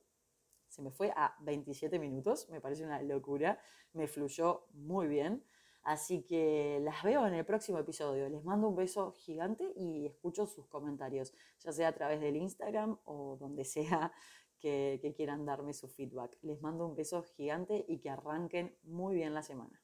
se 0.69 0.81
me 0.81 0.91
fue 0.91 1.11
a 1.15 1.35
27 1.41 1.99
minutos, 1.99 2.47
me 2.49 2.61
parece 2.61 2.85
una 2.85 3.01
locura, 3.01 3.59
me 3.93 4.07
fluyó 4.07 4.65
muy 4.73 5.07
bien. 5.07 5.43
Así 5.83 6.23
que 6.23 6.79
las 6.81 7.03
veo 7.03 7.25
en 7.25 7.33
el 7.33 7.45
próximo 7.45 7.79
episodio. 7.79 8.29
Les 8.29 8.43
mando 8.43 8.67
un 8.67 8.75
beso 8.75 9.13
gigante 9.13 9.73
y 9.75 10.05
escucho 10.05 10.45
sus 10.45 10.67
comentarios, 10.67 11.33
ya 11.59 11.71
sea 11.71 11.87
a 11.87 11.93
través 11.93 12.19
del 12.21 12.35
Instagram 12.35 12.99
o 13.05 13.37
donde 13.37 13.63
sea 13.65 14.13
que, 14.59 14.99
que 15.01 15.13
quieran 15.13 15.45
darme 15.45 15.73
su 15.73 15.87
feedback. 15.87 16.37
Les 16.41 16.61
mando 16.61 16.85
un 16.85 16.95
beso 16.95 17.23
gigante 17.23 17.85
y 17.87 17.99
que 17.99 18.09
arranquen 18.09 18.75
muy 18.83 19.15
bien 19.15 19.33
la 19.33 19.41
semana. 19.41 19.81